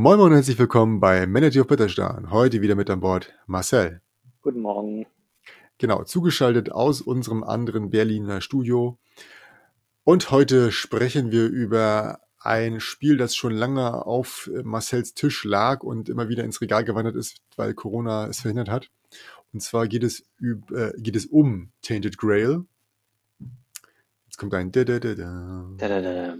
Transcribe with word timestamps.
Moin 0.00 0.16
Moin 0.16 0.30
und 0.30 0.36
herzlich 0.36 0.60
willkommen 0.60 1.00
bei 1.00 1.26
Manager 1.26 1.62
of 1.62 1.66
Bitterstein. 1.66 2.30
Heute 2.30 2.62
wieder 2.62 2.76
mit 2.76 2.88
an 2.88 3.00
Bord 3.00 3.34
Marcel. 3.48 4.00
Guten 4.42 4.60
Morgen. 4.60 5.06
Genau, 5.78 6.04
zugeschaltet 6.04 6.70
aus 6.70 7.00
unserem 7.00 7.42
anderen 7.42 7.90
Berliner 7.90 8.40
Studio. 8.40 8.96
Und 10.04 10.30
heute 10.30 10.70
sprechen 10.70 11.32
wir 11.32 11.48
über 11.48 12.20
ein 12.38 12.78
Spiel, 12.78 13.16
das 13.16 13.34
schon 13.34 13.52
lange 13.52 14.06
auf 14.06 14.48
Marcells 14.62 15.14
Tisch 15.14 15.42
lag 15.42 15.82
und 15.82 16.08
immer 16.08 16.28
wieder 16.28 16.44
ins 16.44 16.60
Regal 16.60 16.84
gewandert 16.84 17.16
ist, 17.16 17.42
weil 17.56 17.74
Corona 17.74 18.28
es 18.28 18.38
verhindert 18.38 18.70
hat. 18.70 18.92
Und 19.52 19.64
zwar 19.64 19.88
geht 19.88 20.04
es, 20.04 20.20
äh, 20.40 20.92
geht 20.96 21.16
es 21.16 21.26
um 21.26 21.72
Tainted 21.82 22.18
Grail. 22.18 22.66
Jetzt 24.26 24.36
kommt 24.38 24.54
ein 24.54 24.70
da 24.70 24.84
da 24.84 25.00
da 25.00 25.14
da. 25.16 25.68
Da, 25.76 25.88
da, 25.88 26.00
da. 26.00 26.34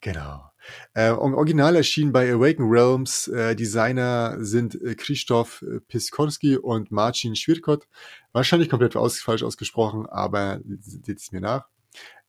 Genau. 0.00 0.50
Äh, 0.94 1.10
Original 1.10 1.76
erschien 1.76 2.12
bei 2.12 2.32
Awaken 2.32 2.68
Realms. 2.68 3.28
Äh, 3.28 3.54
Designer 3.54 4.36
sind 4.40 4.80
äh, 4.80 4.94
Krzysztof 4.94 5.64
Piskorski 5.88 6.56
und 6.56 6.90
Marcin 6.90 7.36
Schwirkot. 7.36 7.86
Wahrscheinlich 8.32 8.68
komplett 8.68 8.96
aus, 8.96 9.20
falsch 9.20 9.42
ausgesprochen, 9.42 10.06
aber 10.06 10.60
seht 10.80 11.18
es 11.18 11.32
mir 11.32 11.40
nach. 11.40 11.68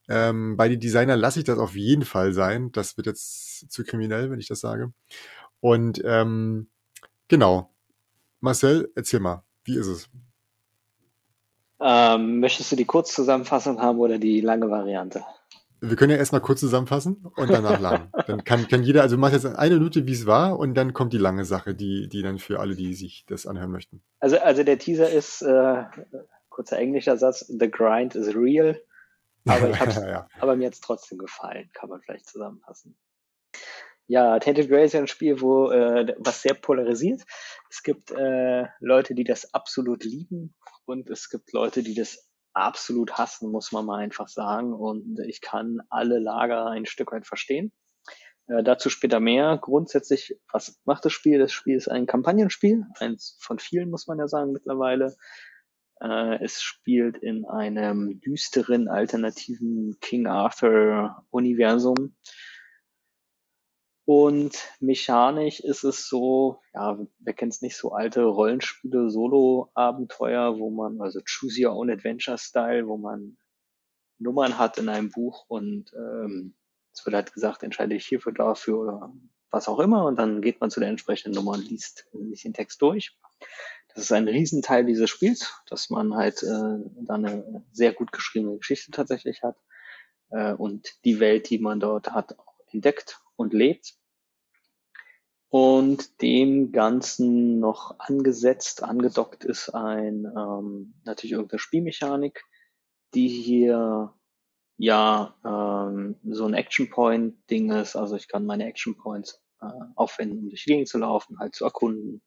Ähm, 0.10 0.56
bei 0.56 0.70
den 0.70 0.80
Designern 0.80 1.20
lasse 1.20 1.40
ich 1.40 1.46
das 1.46 1.60
auf 1.60 1.76
jeden 1.76 2.06
Fall 2.06 2.34
sein. 2.34 2.72
Das 2.72 2.96
wird 2.96 3.08
jetzt 3.08 3.70
zu 3.72 3.84
kriminell, 3.84 4.32
wenn 4.32 4.40
ich 4.40 4.48
das 4.48 4.62
sage. 4.62 4.94
Und 5.60 6.02
ähm, 6.06 6.70
genau. 7.28 7.74
Marcel, 8.40 8.92
erzähl 8.96 9.20
mal, 9.20 9.44
wie 9.64 9.78
ist 9.78 9.88
es? 9.88 10.10
Ähm, 11.80 12.40
möchtest 12.40 12.72
du 12.72 12.76
die 12.76 12.86
Kurzzusammenfassung 12.86 13.82
haben 13.82 14.00
oder 14.00 14.18
die 14.18 14.42
lange 14.42 14.70
Variante? 14.70 15.24
Wir 15.80 15.96
können 15.96 16.12
ja 16.12 16.18
erstmal 16.18 16.42
kurz 16.42 16.60
zusammenfassen 16.60 17.26
und 17.36 17.50
danach 17.50 17.80
lang. 17.80 18.10
dann 18.28 18.44
kann, 18.44 18.68
kann 18.68 18.84
jeder, 18.84 19.04
also 19.04 19.18
mach 19.18 19.32
jetzt 19.32 19.46
eine 19.46 19.76
Minute, 19.76 20.08
wie 20.08 20.14
es 20.14 20.26
war, 20.26 20.58
und 20.58 20.74
dann 20.74 20.94
kommt 20.94 21.14
die 21.14 21.18
lange 21.18 21.46
Sache, 21.46 21.76
die, 21.76 22.10
die 22.10 22.22
dann 22.22 22.40
für 22.40 22.60
alle, 22.60 22.76
die 22.76 22.94
sich 22.94 23.26
das 23.28 23.46
anhören 23.46 23.72
möchten. 23.72 24.02
Also, 24.20 24.40
also 24.40 24.64
der 24.64 24.80
Teaser 24.80 25.10
ist, 25.10 25.42
äh, 25.42 25.84
kurzer 26.50 26.78
englischer 26.78 27.18
Satz, 27.18 27.46
The 27.48 27.70
Grind 27.70 28.16
is 28.16 28.36
real. 28.36 28.82
Aber, 29.48 29.70
ich 29.70 29.78
ja. 29.80 30.28
aber 30.42 30.58
mir 30.58 30.66
hat 30.66 30.74
es 30.74 30.82
trotzdem 30.82 31.20
gefallen, 31.20 31.70
kann 31.74 31.90
man 31.90 32.02
vielleicht 32.02 32.28
zusammenfassen. 32.28 32.98
Ja, 34.08 34.40
Tainted 34.40 34.68
Grey 34.68 34.86
ist 34.86 34.94
ja 34.94 35.00
ein 35.00 35.08
Spiel, 35.08 35.40
wo 35.40 35.70
äh, 35.70 36.16
was 36.18 36.42
sehr 36.42 36.54
polarisiert. 36.54 37.24
Es 37.70 37.84
gibt 37.84 38.12
äh, 38.12 38.66
Leute, 38.80 39.16
die 39.16 39.24
das 39.24 39.54
absolut 39.54 40.04
lieben 40.04 40.54
und 40.86 41.10
es 41.10 41.30
gibt 41.30 41.54
Leute, 41.54 41.84
die 41.84 41.94
das 41.94 42.27
absolut 42.58 43.18
hassen, 43.18 43.52
muss 43.52 43.72
man 43.72 43.86
mal 43.86 44.00
einfach 44.00 44.28
sagen. 44.28 44.74
Und 44.74 45.20
ich 45.20 45.42
kann 45.42 45.80
alle 45.90 46.20
Lager 46.20 46.68
ein 46.68 46.86
Stück 46.86 47.12
weit 47.12 47.28
verstehen. 47.28 47.72
Äh, 48.48 48.64
dazu 48.64 48.90
später 48.90 49.20
mehr. 49.20 49.58
Grundsätzlich, 49.62 50.40
was 50.52 50.80
macht 50.86 51.06
das 51.06 51.14
Spiel? 51.14 51.40
Das 51.40 51.52
Spiel 51.52 51.76
ist 51.76 51.88
ein 51.88 52.06
Kampagnenspiel, 52.06 52.86
eins 53.00 53.38
von 53.40 53.60
vielen, 53.60 53.90
muss 53.90 54.08
man 54.08 54.20
ja 54.20 54.28
sagen, 54.28 54.52
mittlerweile. 54.52 55.16
Äh, 56.02 56.44
es 56.44 56.62
spielt 56.62 57.18
in 57.18 57.46
einem 57.46 58.20
düsteren, 58.22 58.88
alternativen 58.88 59.98
King 60.00 60.28
Arthur-Universum. 60.28 62.16
Und 64.10 64.70
mechanisch 64.80 65.60
ist 65.60 65.84
es 65.84 66.08
so, 66.08 66.62
ja, 66.74 66.98
wer 67.20 67.34
kennt 67.34 67.52
es 67.52 67.62
nicht, 67.62 67.76
so 67.76 67.92
alte 67.92 68.24
Rollenspiele, 68.24 69.10
Solo-Abenteuer, 69.10 70.58
wo 70.60 70.70
man, 70.70 71.02
also 71.02 71.20
Choose 71.26 71.68
Your 71.68 71.76
Own 71.76 71.90
Adventure-Style, 71.92 72.88
wo 72.88 72.96
man 72.96 73.36
Nummern 74.18 74.58
hat 74.58 74.78
in 74.78 74.88
einem 74.88 75.12
Buch 75.12 75.44
und 75.50 75.92
ähm, 75.94 76.56
es 76.94 77.06
wird 77.06 77.16
halt 77.16 77.34
gesagt, 77.34 77.64
entscheide 77.64 77.96
ich 77.96 78.06
hierfür, 78.06 78.32
dafür 78.32 78.80
oder 78.80 79.14
was 79.52 79.68
auch 79.68 79.80
immer 79.80 80.06
und 80.06 80.18
dann 80.18 80.42
geht 80.42 80.62
man 80.62 80.72
zu 80.72 80.80
der 80.80 80.88
entsprechenden 80.88 81.36
Nummer 81.36 81.52
und 81.52 81.70
liest, 81.70 82.08
liest 82.14 82.46
den 82.46 82.54
Text 82.54 82.82
durch. 82.82 83.14
Das 83.94 84.06
ist 84.06 84.14
ein 84.14 84.30
Riesenteil 84.30 84.86
dieses 84.86 85.10
Spiels, 85.10 85.54
dass 85.68 85.90
man 85.90 86.16
halt 86.16 86.44
äh, 86.44 86.80
da 87.02 87.16
eine 87.16 87.66
sehr 87.74 87.92
gut 87.92 88.14
geschriebene 88.14 88.58
Geschichte 88.58 88.90
tatsächlich 88.90 89.44
hat 89.44 89.58
äh, 90.30 90.54
und 90.54 91.04
die 91.04 91.20
Welt, 91.20 91.50
die 91.50 91.60
man 91.60 91.82
dort 91.82 92.12
hat, 92.12 92.40
auch 92.40 92.56
entdeckt 92.72 93.20
und 93.38 93.54
lebt. 93.54 93.96
Und 95.50 96.22
dem 96.22 96.74
Ganzen 96.74 97.60
noch 97.60 97.98
angesetzt, 98.00 98.84
angedockt 98.84 99.46
ist 99.46 99.70
ein 99.70 100.26
ähm, 100.26 100.96
natürlich 101.06 101.32
irgendeine 101.32 101.60
Spielmechanik, 101.60 102.44
die 103.14 103.30
hier 103.30 104.14
ja 104.78 105.36
ähm, 105.46 106.18
so 106.30 106.46
ein 106.46 106.54
Action 106.54 106.90
Point 106.90 107.50
Ding 107.50 107.72
ist. 107.72 107.96
Also 107.96 108.18
ich 108.18 108.28
kann 108.28 108.46
meine 108.46 108.66
Action 108.66 108.98
Points 108.98 109.42
äh, 109.62 109.68
aufwenden, 109.96 110.40
um 110.40 110.50
durch 110.50 110.66
die 110.66 110.72
Gegend 110.72 110.90
zu 110.90 110.98
laufen, 110.98 111.40
halt 111.40 111.56
zu 111.56 111.64
erkunden, 111.64 112.22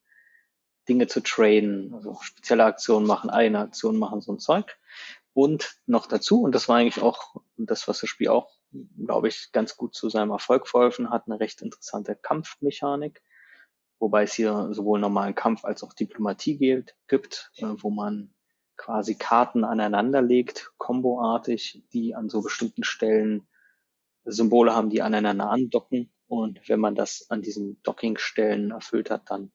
Dinge 0.88 1.06
zu 1.06 1.22
traden, 1.22 1.92
also 1.94 2.16
spezielle 2.22 2.64
Aktionen 2.64 3.06
machen, 3.06 3.28
eine 3.28 3.60
Aktion 3.60 3.98
machen, 3.98 4.22
so 4.22 4.32
ein 4.32 4.38
Zeug. 4.38 4.78
Und 5.34 5.76
noch 5.86 6.06
dazu, 6.06 6.42
und 6.42 6.54
das 6.54 6.68
war 6.68 6.78
eigentlich 6.78 7.02
auch 7.02 7.36
das, 7.56 7.86
was 7.86 8.00
das 8.00 8.08
Spiel 8.08 8.28
auch 8.28 8.59
glaube 8.72 9.28
ich, 9.28 9.50
ganz 9.52 9.76
gut 9.76 9.94
zu 9.94 10.08
seinem 10.08 10.30
Erfolg 10.30 10.68
verholfen 10.68 11.10
hat. 11.10 11.26
Eine 11.26 11.40
recht 11.40 11.62
interessante 11.62 12.14
Kampfmechanik, 12.14 13.22
wobei 13.98 14.24
es 14.24 14.34
hier 14.34 14.68
sowohl 14.72 15.00
normalen 15.00 15.34
Kampf 15.34 15.64
als 15.64 15.82
auch 15.82 15.92
Diplomatie 15.92 16.56
gilt, 16.56 16.96
gibt, 17.08 17.50
äh, 17.56 17.66
wo 17.76 17.90
man 17.90 18.34
quasi 18.76 19.14
Karten 19.14 19.64
aneinander 19.64 20.22
legt, 20.22 20.72
komboartig, 20.78 21.84
die 21.92 22.14
an 22.14 22.30
so 22.30 22.40
bestimmten 22.40 22.82
Stellen 22.82 23.46
Symbole 24.24 24.74
haben, 24.74 24.90
die 24.90 25.02
aneinander 25.02 25.50
andocken. 25.50 26.12
Und 26.28 26.66
wenn 26.68 26.80
man 26.80 26.94
das 26.94 27.26
an 27.28 27.42
diesen 27.42 27.82
Dockingstellen 27.82 28.70
erfüllt 28.70 29.10
hat, 29.10 29.30
dann, 29.30 29.52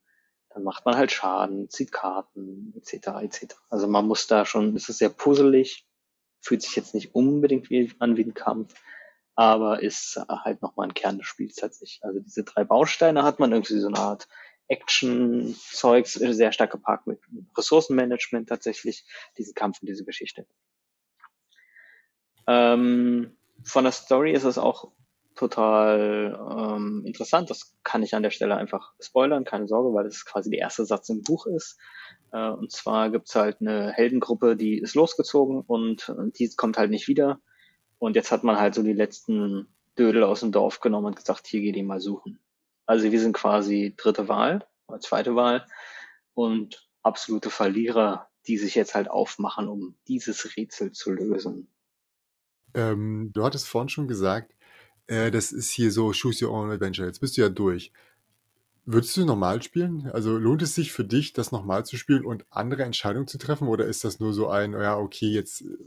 dann 0.49 0.63
macht 0.63 0.85
man 0.85 0.95
halt 0.95 1.11
Schaden, 1.11 1.69
zieht 1.69 1.91
Karten, 1.91 2.73
etc. 2.75 3.07
etc. 3.21 3.55
Also 3.69 3.87
man 3.87 4.07
muss 4.07 4.27
da 4.27 4.45
schon, 4.45 4.75
es 4.75 4.89
ist 4.89 4.99
sehr 4.99 5.09
puzzelig, 5.09 5.87
fühlt 6.41 6.61
sich 6.61 6.75
jetzt 6.75 6.93
nicht 6.93 7.15
unbedingt 7.15 7.69
wie, 7.69 7.91
an 7.99 8.17
wie 8.17 8.23
ein 8.23 8.33
Kampf, 8.33 8.75
aber 9.35 9.83
ist 9.83 10.19
halt 10.29 10.61
nochmal 10.61 10.87
ein 10.87 10.93
Kern 10.93 11.17
des 11.17 11.27
Spiels 11.27 11.55
tatsächlich. 11.55 12.03
Also 12.03 12.19
diese 12.19 12.43
drei 12.43 12.63
Bausteine 12.63 13.23
hat 13.23 13.39
man 13.39 13.51
irgendwie 13.51 13.79
so 13.79 13.87
eine 13.87 13.99
Art 13.99 14.27
Action-Zeugs, 14.67 16.13
sehr 16.13 16.51
stark 16.51 16.71
geparkt 16.71 17.05
mit 17.05 17.19
Ressourcenmanagement 17.57 18.49
tatsächlich, 18.49 19.05
diesen 19.37 19.53
Kampf 19.53 19.81
und 19.81 19.87
diese 19.87 20.05
Geschichte. 20.05 20.47
Ähm, 22.47 23.37
von 23.63 23.83
der 23.83 23.93
Story 23.93 24.31
ist 24.31 24.43
es 24.43 24.57
auch 24.57 24.91
total 25.35 26.39
ähm, 26.49 27.03
interessant. 27.05 27.49
Das 27.49 27.75
kann 27.83 28.03
ich 28.03 28.15
an 28.15 28.23
der 28.23 28.29
Stelle 28.31 28.55
einfach 28.55 28.93
spoilern, 28.99 29.43
keine 29.43 29.67
Sorge, 29.67 29.93
weil 29.93 30.05
es 30.05 30.25
quasi 30.25 30.49
der 30.49 30.59
erste 30.59 30.85
Satz 30.85 31.09
im 31.09 31.23
Buch 31.23 31.45
ist. 31.45 31.77
Äh, 32.31 32.49
und 32.49 32.71
zwar 32.71 33.11
gibt's 33.11 33.35
halt 33.35 33.57
eine 33.59 33.91
Heldengruppe, 33.91 34.55
die 34.55 34.79
ist 34.79 34.95
losgezogen 34.95 35.61
und, 35.61 36.09
und 36.09 36.39
die 36.39 36.49
kommt 36.55 36.77
halt 36.77 36.89
nicht 36.89 37.07
wieder. 37.07 37.39
Und 37.99 38.15
jetzt 38.15 38.31
hat 38.31 38.43
man 38.43 38.57
halt 38.57 38.75
so 38.75 38.83
die 38.83 38.93
letzten 38.93 39.67
Dödel 39.97 40.23
aus 40.23 40.41
dem 40.41 40.51
Dorf 40.51 40.79
genommen 40.79 41.07
und 41.07 41.15
gesagt, 41.15 41.47
hier 41.47 41.61
geht 41.61 41.75
ihr 41.75 41.83
mal 41.83 42.01
suchen. 42.01 42.39
Also 42.85 43.11
wir 43.11 43.19
sind 43.19 43.33
quasi 43.33 43.93
dritte 43.97 44.27
Wahl 44.27 44.65
oder 44.87 44.99
zweite 44.99 45.35
Wahl 45.35 45.65
und 46.33 46.87
absolute 47.01 47.49
Verlierer, 47.49 48.29
die 48.47 48.57
sich 48.57 48.75
jetzt 48.75 48.93
halt 48.93 49.09
aufmachen, 49.09 49.67
um 49.67 49.95
dieses 50.07 50.55
Rätsel 50.55 50.91
zu 50.91 51.11
lösen. 51.11 51.67
Ähm, 52.73 53.31
du 53.33 53.43
hattest 53.43 53.67
vorhin 53.67 53.89
schon 53.89 54.07
gesagt, 54.07 54.53
äh, 55.07 55.31
das 55.31 55.51
ist 55.51 55.71
hier 55.71 55.91
so 55.91 56.11
Choose 56.11 56.45
Your 56.45 56.53
Own 56.53 56.71
Adventure. 56.71 57.07
Jetzt 57.07 57.21
bist 57.21 57.37
du 57.37 57.41
ja 57.41 57.49
durch. 57.49 57.91
Würdest 58.85 59.17
du 59.17 59.25
normal 59.25 59.63
spielen? 59.63 60.11
Also 60.11 60.37
lohnt 60.37 60.61
es 60.61 60.75
sich 60.75 60.91
für 60.91 61.05
dich, 61.05 61.33
das 61.33 61.51
nochmal 61.51 61.85
zu 61.85 61.97
spielen 61.97 62.23
und 62.23 62.45
andere 62.51 62.83
Entscheidungen 62.83 63.27
zu 63.27 63.39
treffen? 63.39 63.67
Oder 63.67 63.85
ist 63.85 64.03
das 64.03 64.19
nur 64.19 64.33
so 64.33 64.49
ein, 64.49 64.73
ja, 64.73 64.97
okay, 64.97 65.27
jetzt 65.27 65.61
äh, 65.61 65.77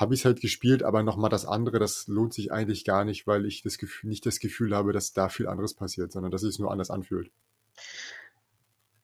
habe 0.00 0.14
ich 0.14 0.20
es 0.20 0.24
halt 0.24 0.40
gespielt, 0.40 0.82
aber 0.82 1.02
nochmal 1.02 1.30
das 1.30 1.44
andere, 1.44 1.78
das 1.78 2.08
lohnt 2.08 2.32
sich 2.32 2.50
eigentlich 2.50 2.84
gar 2.84 3.04
nicht, 3.04 3.26
weil 3.26 3.44
ich 3.44 3.62
das 3.62 3.76
Gefühl, 3.76 4.08
nicht 4.08 4.24
das 4.24 4.40
Gefühl 4.40 4.74
habe, 4.74 4.92
dass 4.92 5.12
da 5.12 5.28
viel 5.28 5.46
anderes 5.46 5.74
passiert, 5.74 6.10
sondern 6.10 6.32
dass 6.32 6.42
es 6.42 6.58
nur 6.58 6.72
anders 6.72 6.90
anfühlt. 6.90 7.30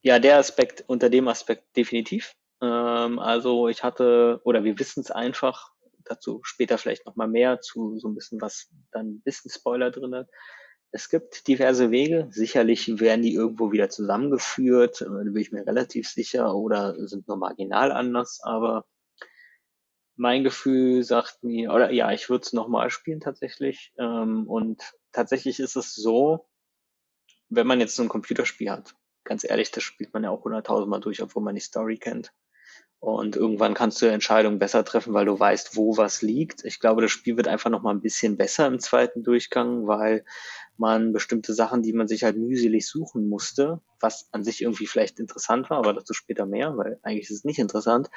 Ja, 0.02 0.18
der 0.18 0.38
Aspekt, 0.38 0.84
unter 0.86 1.10
dem 1.10 1.28
Aspekt 1.28 1.76
definitiv. 1.76 2.34
Ähm, 2.62 3.18
also 3.18 3.68
ich 3.68 3.82
hatte, 3.82 4.40
oder 4.44 4.64
wir 4.64 4.78
wissen 4.78 5.00
es 5.00 5.10
einfach, 5.10 5.72
dazu 6.04 6.40
später 6.44 6.78
vielleicht 6.78 7.04
nochmal 7.04 7.28
mehr 7.28 7.60
zu 7.60 7.98
so 7.98 8.08
ein 8.08 8.14
bisschen 8.14 8.40
was, 8.40 8.70
dann 8.92 9.16
ein 9.16 9.20
bisschen 9.20 9.50
Spoiler 9.50 9.90
drin. 9.90 10.24
Es 10.92 11.10
gibt 11.10 11.46
diverse 11.48 11.90
Wege. 11.90 12.28
Sicherlich 12.30 13.00
werden 13.00 13.22
die 13.22 13.34
irgendwo 13.34 13.72
wieder 13.72 13.90
zusammengeführt, 13.90 15.02
äh, 15.02 15.04
da 15.04 15.10
bin 15.10 15.36
ich 15.36 15.52
mir 15.52 15.66
relativ 15.66 16.08
sicher, 16.08 16.54
oder 16.54 16.94
sind 17.06 17.28
nur 17.28 17.36
marginal 17.36 17.92
anders, 17.92 18.40
aber 18.42 18.86
mein 20.16 20.44
Gefühl 20.44 21.04
sagt 21.04 21.42
mir, 21.42 21.72
oder 21.72 21.90
ja, 21.92 22.10
ich 22.12 22.28
würde 22.28 22.42
es 22.42 22.52
nochmal 22.52 22.90
spielen 22.90 23.20
tatsächlich. 23.20 23.92
Ähm, 23.98 24.48
und 24.48 24.82
tatsächlich 25.12 25.60
ist 25.60 25.76
es 25.76 25.94
so, 25.94 26.46
wenn 27.48 27.66
man 27.66 27.80
jetzt 27.80 27.96
so 27.96 28.02
ein 28.02 28.08
Computerspiel 28.08 28.70
hat, 28.70 28.94
ganz 29.24 29.44
ehrlich, 29.44 29.70
das 29.70 29.84
spielt 29.84 30.12
man 30.14 30.24
ja 30.24 30.30
auch 30.30 30.44
hunderttausendmal 30.44 31.00
durch, 31.00 31.22
obwohl 31.22 31.42
man 31.42 31.54
die 31.54 31.60
Story 31.60 31.98
kennt. 31.98 32.32
Und 32.98 33.36
irgendwann 33.36 33.74
kannst 33.74 34.00
du 34.00 34.06
Entscheidungen 34.06 34.58
besser 34.58 34.84
treffen, 34.84 35.12
weil 35.12 35.26
du 35.26 35.38
weißt, 35.38 35.76
wo 35.76 35.96
was 35.96 36.22
liegt. 36.22 36.64
Ich 36.64 36.80
glaube, 36.80 37.02
das 37.02 37.10
Spiel 37.10 37.36
wird 37.36 37.46
einfach 37.46 37.70
noch 37.70 37.82
mal 37.82 37.90
ein 37.90 38.00
bisschen 38.00 38.36
besser 38.36 38.66
im 38.66 38.80
zweiten 38.80 39.22
Durchgang, 39.22 39.86
weil 39.86 40.24
man 40.78 41.12
bestimmte 41.12 41.54
Sachen, 41.54 41.82
die 41.82 41.92
man 41.92 42.08
sich 42.08 42.24
halt 42.24 42.36
mühselig 42.36 42.86
suchen 42.86 43.28
musste, 43.28 43.80
was 44.00 44.28
an 44.32 44.44
sich 44.44 44.62
irgendwie 44.62 44.86
vielleicht 44.86 45.18
interessant 45.18 45.70
war, 45.70 45.78
aber 45.78 45.92
dazu 45.92 46.14
später 46.14 46.46
mehr, 46.46 46.76
weil 46.76 46.98
eigentlich 47.02 47.30
ist 47.30 47.38
es 47.38 47.44
nicht 47.44 47.58
interessant, 47.58 48.10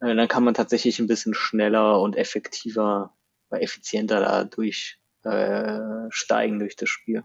äh, 0.00 0.14
dann 0.14 0.28
kann 0.28 0.44
man 0.44 0.54
tatsächlich 0.54 0.98
ein 0.98 1.06
bisschen 1.06 1.34
schneller 1.34 2.00
und 2.00 2.16
effektiver, 2.16 3.14
effizienter 3.50 4.20
da 4.20 4.44
durchsteigen 4.44 6.56
äh, 6.56 6.58
durch 6.58 6.76
das 6.76 6.88
Spiel. 6.88 7.22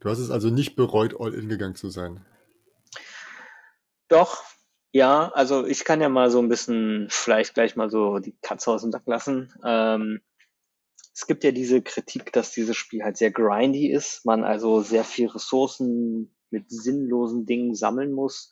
Du 0.00 0.08
hast 0.08 0.18
es 0.18 0.30
also 0.30 0.50
nicht 0.50 0.76
bereut, 0.76 1.16
all 1.18 1.34
in 1.34 1.48
gegangen 1.48 1.74
zu 1.74 1.90
sein. 1.90 2.24
Doch, 4.08 4.44
ja, 4.92 5.32
also 5.34 5.66
ich 5.66 5.84
kann 5.84 6.00
ja 6.00 6.08
mal 6.08 6.30
so 6.30 6.38
ein 6.38 6.48
bisschen 6.48 7.08
vielleicht 7.10 7.54
gleich 7.54 7.74
mal 7.74 7.90
so 7.90 8.20
die 8.20 8.36
Katze 8.42 8.70
aus 8.70 8.82
dem 8.82 8.92
Sack 8.92 9.02
lassen. 9.06 9.52
Ähm, 9.64 10.20
es 11.14 11.26
gibt 11.26 11.44
ja 11.44 11.52
diese 11.52 11.80
Kritik, 11.80 12.32
dass 12.32 12.52
dieses 12.52 12.76
Spiel 12.76 13.04
halt 13.04 13.16
sehr 13.16 13.30
grindy 13.30 13.90
ist, 13.90 14.26
man 14.26 14.42
also 14.42 14.82
sehr 14.82 15.04
viel 15.04 15.28
Ressourcen 15.28 16.34
mit 16.50 16.70
sinnlosen 16.70 17.46
Dingen 17.46 17.74
sammeln 17.74 18.12
muss, 18.12 18.50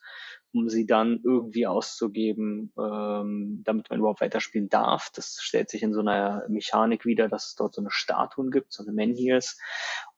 um 0.53 0.69
sie 0.69 0.85
dann 0.85 1.19
irgendwie 1.23 1.67
auszugeben, 1.67 2.71
ähm, 2.79 3.61
damit 3.65 3.89
man 3.89 3.99
überhaupt 3.99 4.21
weiterspielen 4.21 4.69
darf. 4.69 5.11
Das 5.13 5.37
stellt 5.41 5.69
sich 5.69 5.83
in 5.83 5.93
so 5.93 5.99
einer 5.99 6.45
Mechanik 6.47 7.05
wieder, 7.05 7.27
dass 7.27 7.49
es 7.49 7.55
dort 7.55 7.75
so 7.75 7.81
eine 7.81 7.91
Statuen 7.91 8.49
gibt, 8.49 8.71
so 8.71 8.83
eine 8.83 8.93
Menhirs, 8.93 9.57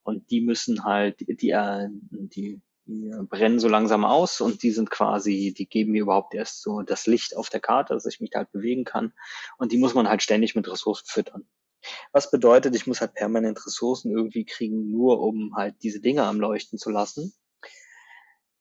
und 0.03 0.29
die 0.29 0.41
müssen 0.41 0.83
halt, 0.83 1.19
die, 1.21 1.49
äh, 1.49 1.87
die 2.11 2.61
die 2.87 3.11
brennen 3.27 3.59
so 3.59 3.67
langsam 3.67 4.05
aus 4.05 4.41
und 4.41 4.61
die 4.61 4.71
sind 4.71 4.91
quasi, 4.91 5.53
die 5.57 5.67
geben 5.67 5.93
mir 5.93 6.03
überhaupt 6.03 6.35
erst 6.35 6.61
so 6.61 6.83
das 6.83 7.07
Licht 7.07 7.35
auf 7.35 7.49
der 7.49 7.59
Karte, 7.59 7.95
dass 7.95 8.05
ich 8.05 8.21
mich 8.21 8.29
da 8.29 8.39
halt 8.39 8.51
bewegen 8.51 8.83
kann. 8.83 9.13
Und 9.57 9.71
die 9.71 9.77
muss 9.77 9.95
man 9.95 10.07
halt 10.07 10.21
ständig 10.21 10.55
mit 10.55 10.69
Ressourcen 10.69 11.07
füttern. 11.07 11.47
Was 12.11 12.31
bedeutet, 12.31 12.75
ich 12.75 12.87
muss 12.87 13.01
halt 13.01 13.13
permanent 13.13 13.65
Ressourcen 13.65 14.11
irgendwie 14.11 14.45
kriegen, 14.45 14.91
nur 14.91 15.21
um 15.21 15.55
halt 15.55 15.75
diese 15.83 16.01
Dinge 16.01 16.23
am 16.23 16.39
Leuchten 16.39 16.77
zu 16.77 16.89
lassen. 16.89 17.33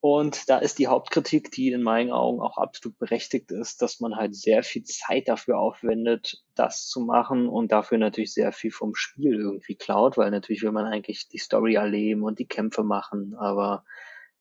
Und 0.01 0.51
da 0.51 0.59
ist 0.59 0.79
die 0.79 0.89
Hauptkritik, 0.89 1.51
die 1.51 1.73
in 1.73 1.83
meinen 1.83 2.13
Augen 2.13 2.43
auch 2.43 2.59
absolut 2.59 2.99
berechtigt 2.99 3.51
ist, 3.51 3.81
dass 3.81 4.01
man 4.01 4.17
halt 4.17 4.37
sehr 4.37 4.63
viel 4.63 4.83
Zeit 4.83 5.29
dafür 5.29 5.59
aufwendet, 5.59 6.43
das 6.55 6.89
zu 6.89 7.01
machen 7.01 7.49
und 7.49 7.73
dafür 7.73 7.97
natürlich 7.97 8.35
sehr 8.35 8.53
viel 8.53 8.71
vom 8.71 8.95
Spiel 8.95 9.41
irgendwie 9.41 9.77
klaut, 9.77 10.19
weil 10.19 10.31
natürlich 10.31 10.63
will 10.63 10.73
man 10.73 10.85
eigentlich 10.85 11.29
die 11.31 11.39
Story 11.39 11.77
erleben 11.77 12.23
und 12.23 12.39
die 12.39 12.47
Kämpfe 12.47 12.85
machen, 12.85 13.35
aber 13.39 13.87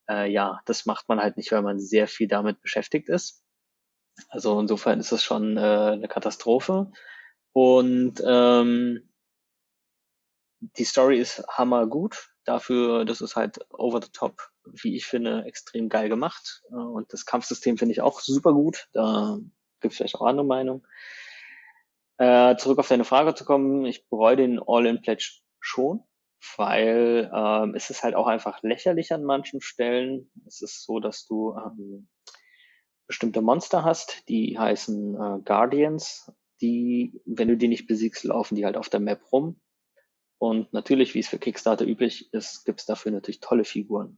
äh, 0.10 0.30
ja, 0.30 0.60
das 0.66 0.86
macht 0.86 1.08
man 1.08 1.22
halt 1.22 1.38
nicht, 1.38 1.54
weil 1.54 1.62
man 1.62 1.80
sehr 1.80 2.10
viel 2.10 2.28
damit 2.28 2.62
beschäftigt 2.62 3.08
ist. 3.08 3.42
Also 4.28 4.60
insofern 4.60 5.00
ist 5.00 5.14
es 5.14 5.24
schon 5.24 5.56
äh, 5.56 5.62
eine 5.62 6.10
Katastrophe. 6.10 6.92
Und 7.54 8.22
ähm, 8.26 9.10
die 10.60 10.84
Story 10.84 11.20
ist 11.20 11.44
hammergut. 11.48 12.30
Dafür, 12.46 13.06
das 13.06 13.22
ist 13.22 13.36
halt 13.36 13.60
over 13.72 14.02
the 14.02 14.10
top, 14.12 14.50
wie 14.66 14.96
ich 14.96 15.06
finde, 15.06 15.46
extrem 15.46 15.88
geil 15.88 16.10
gemacht. 16.10 16.64
Äh, 16.70 16.76
und 16.76 17.14
das 17.14 17.26
Kampfsystem 17.26 17.78
finde 17.78 17.94
ich 17.94 18.02
auch 18.02 18.20
super 18.20 18.54
gut. 18.54 18.90
Da 18.94 19.38
gibt 19.80 19.94
es 19.94 19.98
vielleicht 19.98 20.16
auch 20.16 20.26
andere 20.26 20.46
Meinungen. 20.46 20.86
Äh, 22.18 22.58
zurück 22.58 22.80
auf 22.80 22.88
deine 22.88 23.06
Frage 23.06 23.34
zu 23.34 23.46
kommen, 23.46 23.86
ich 23.86 24.08
bereue 24.10 24.36
den 24.36 24.60
All-in-Pledge 24.66 25.42
schon 25.60 26.04
weil 26.58 27.32
ähm, 27.34 27.76
es 27.76 27.90
ist 27.90 28.04
halt 28.04 28.16
auch 28.16 28.28
einfach 28.28 28.62
lächerlich 28.64 29.14
an 29.14 29.24
manchen 29.24 29.62
Stellen. 29.62 30.30
Es 30.46 30.62
ist 30.62 30.84
so, 30.84 31.00
dass 31.00 31.26
du 31.26 31.56
ähm, 31.56 32.08
bestimmte 33.08 33.42
Monster 33.42 33.84
hast, 33.84 34.28
die 34.30 34.58
heißen 34.58 35.16
äh, 35.16 35.42
Guardians, 35.44 36.32
die, 36.63 37.21
wenn 37.25 37.50
du 37.50 37.57
die 37.57 37.68
nicht 37.68 37.88
besiegst, 37.88 38.24
laufen 38.24 38.56
die 38.56 38.65
halt 38.65 38.77
auf 38.77 38.89
der 38.89 39.01
Map 39.01 39.31
rum. 39.31 39.60
Und 40.38 40.74
natürlich, 40.74 41.13
wie 41.13 41.19
es 41.19 41.27
für 41.27 41.38
Kickstarter 41.38 41.86
üblich 41.86 42.33
ist, 42.33 42.63
gibt 42.65 42.80
es 42.80 42.86
dafür 42.86 43.12
natürlich 43.12 43.42
tolle 43.42 43.65
Figuren. 43.65 44.18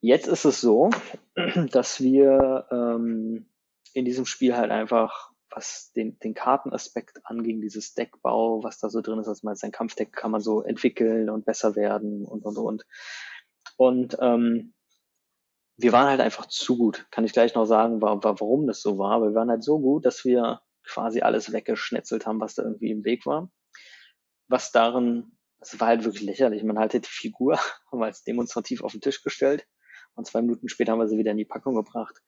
Jetzt 0.00 0.28
ist 0.28 0.44
es 0.44 0.60
so, 0.60 0.90
dass 1.72 2.00
wir 2.00 2.66
ähm, 2.70 3.50
in 3.92 4.04
diesem 4.04 4.24
Spiel 4.24 4.56
halt 4.56 4.70
einfach 4.70 5.30
was 5.52 5.90
den, 5.96 6.16
den 6.20 6.34
Kartenaspekt 6.34 7.18
anging, 7.24 7.60
dieses 7.60 7.94
Deckbau, 7.94 8.62
was 8.62 8.78
da 8.78 8.88
so 8.88 9.00
drin 9.00 9.18
ist, 9.18 9.26
also 9.26 9.40
man 9.42 9.56
sein 9.56 9.72
Kampfdeck 9.72 10.12
kann 10.12 10.30
man 10.30 10.40
so 10.40 10.62
entwickeln 10.62 11.28
und 11.28 11.44
besser 11.44 11.74
werden 11.74 12.24
und 12.24 12.44
und 12.44 12.56
und. 12.56 12.86
Und 13.76 14.16
ähm, 14.20 14.74
wir 15.76 15.90
waren 15.90 16.06
halt 16.06 16.20
einfach 16.20 16.46
zu 16.46 16.76
gut. 16.76 17.06
Kann 17.10 17.24
ich 17.24 17.32
gleich 17.32 17.54
noch 17.56 17.64
sagen, 17.64 18.00
war, 18.00 18.22
war, 18.22 18.40
warum 18.40 18.68
das 18.68 18.80
so 18.80 18.96
war. 18.98 19.16
Aber 19.16 19.30
wir 19.30 19.34
waren 19.34 19.50
halt 19.50 19.64
so 19.64 19.80
gut, 19.80 20.06
dass 20.06 20.24
wir 20.24 20.60
quasi 20.90 21.20
alles 21.20 21.52
weggeschnetzelt 21.52 22.26
haben, 22.26 22.40
was 22.40 22.54
da 22.54 22.64
irgendwie 22.64 22.90
im 22.90 23.04
Weg 23.04 23.26
war. 23.26 23.50
Was 24.48 24.72
darin, 24.72 25.36
es 25.60 25.78
war 25.78 25.88
halt 25.88 26.04
wirklich 26.04 26.22
lächerlich. 26.22 26.64
Man 26.64 26.78
hatte 26.78 27.00
die 27.00 27.08
Figur, 27.08 27.56
haben 27.90 28.00
wir 28.00 28.06
als 28.06 28.24
demonstrativ 28.24 28.82
auf 28.82 28.92
den 28.92 29.00
Tisch 29.00 29.22
gestellt 29.22 29.66
und 30.14 30.26
zwei 30.26 30.42
Minuten 30.42 30.68
später 30.68 30.92
haben 30.92 30.98
wir 30.98 31.08
sie 31.08 31.18
wieder 31.18 31.30
in 31.30 31.36
die 31.36 31.44
Packung 31.44 31.74
gebracht. 31.74 32.20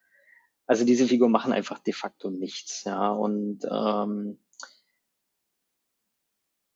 Also 0.66 0.84
diese 0.84 1.06
Figuren 1.06 1.32
machen 1.32 1.52
einfach 1.52 1.80
de 1.80 1.92
facto 1.92 2.30
nichts, 2.30 2.84
ja. 2.84 3.10
Und 3.10 3.64
ähm, 3.68 4.38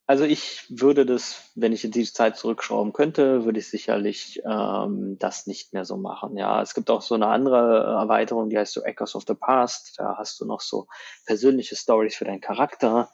also 0.07 0.23
ich 0.23 0.65
würde 0.69 1.05
das, 1.05 1.51
wenn 1.55 1.73
ich 1.73 1.83
in 1.83 1.91
die 1.91 2.05
Zeit 2.05 2.37
zurückschrauben 2.37 2.93
könnte, 2.93 3.43
würde 3.43 3.59
ich 3.59 3.67
sicherlich 3.67 4.41
ähm, 4.45 5.17
das 5.19 5.47
nicht 5.47 5.73
mehr 5.73 5.83
so 5.83 5.97
machen. 5.97 6.37
Ja, 6.37 6.61
es 6.61 6.73
gibt 6.73 6.89
auch 6.89 7.01
so 7.01 7.15
eine 7.15 7.27
andere 7.27 7.83
Erweiterung, 7.99 8.49
die 8.49 8.57
heißt 8.57 8.71
so 8.71 8.83
Echoes 8.83 9.15
of 9.15 9.25
the 9.27 9.33
Past. 9.33 9.95
Da 9.97 10.15
hast 10.17 10.39
du 10.39 10.45
noch 10.45 10.61
so 10.61 10.87
persönliche 11.25 11.75
Stories 11.75 12.15
für 12.15 12.23
deinen 12.23 12.39
Charakter. 12.39 13.11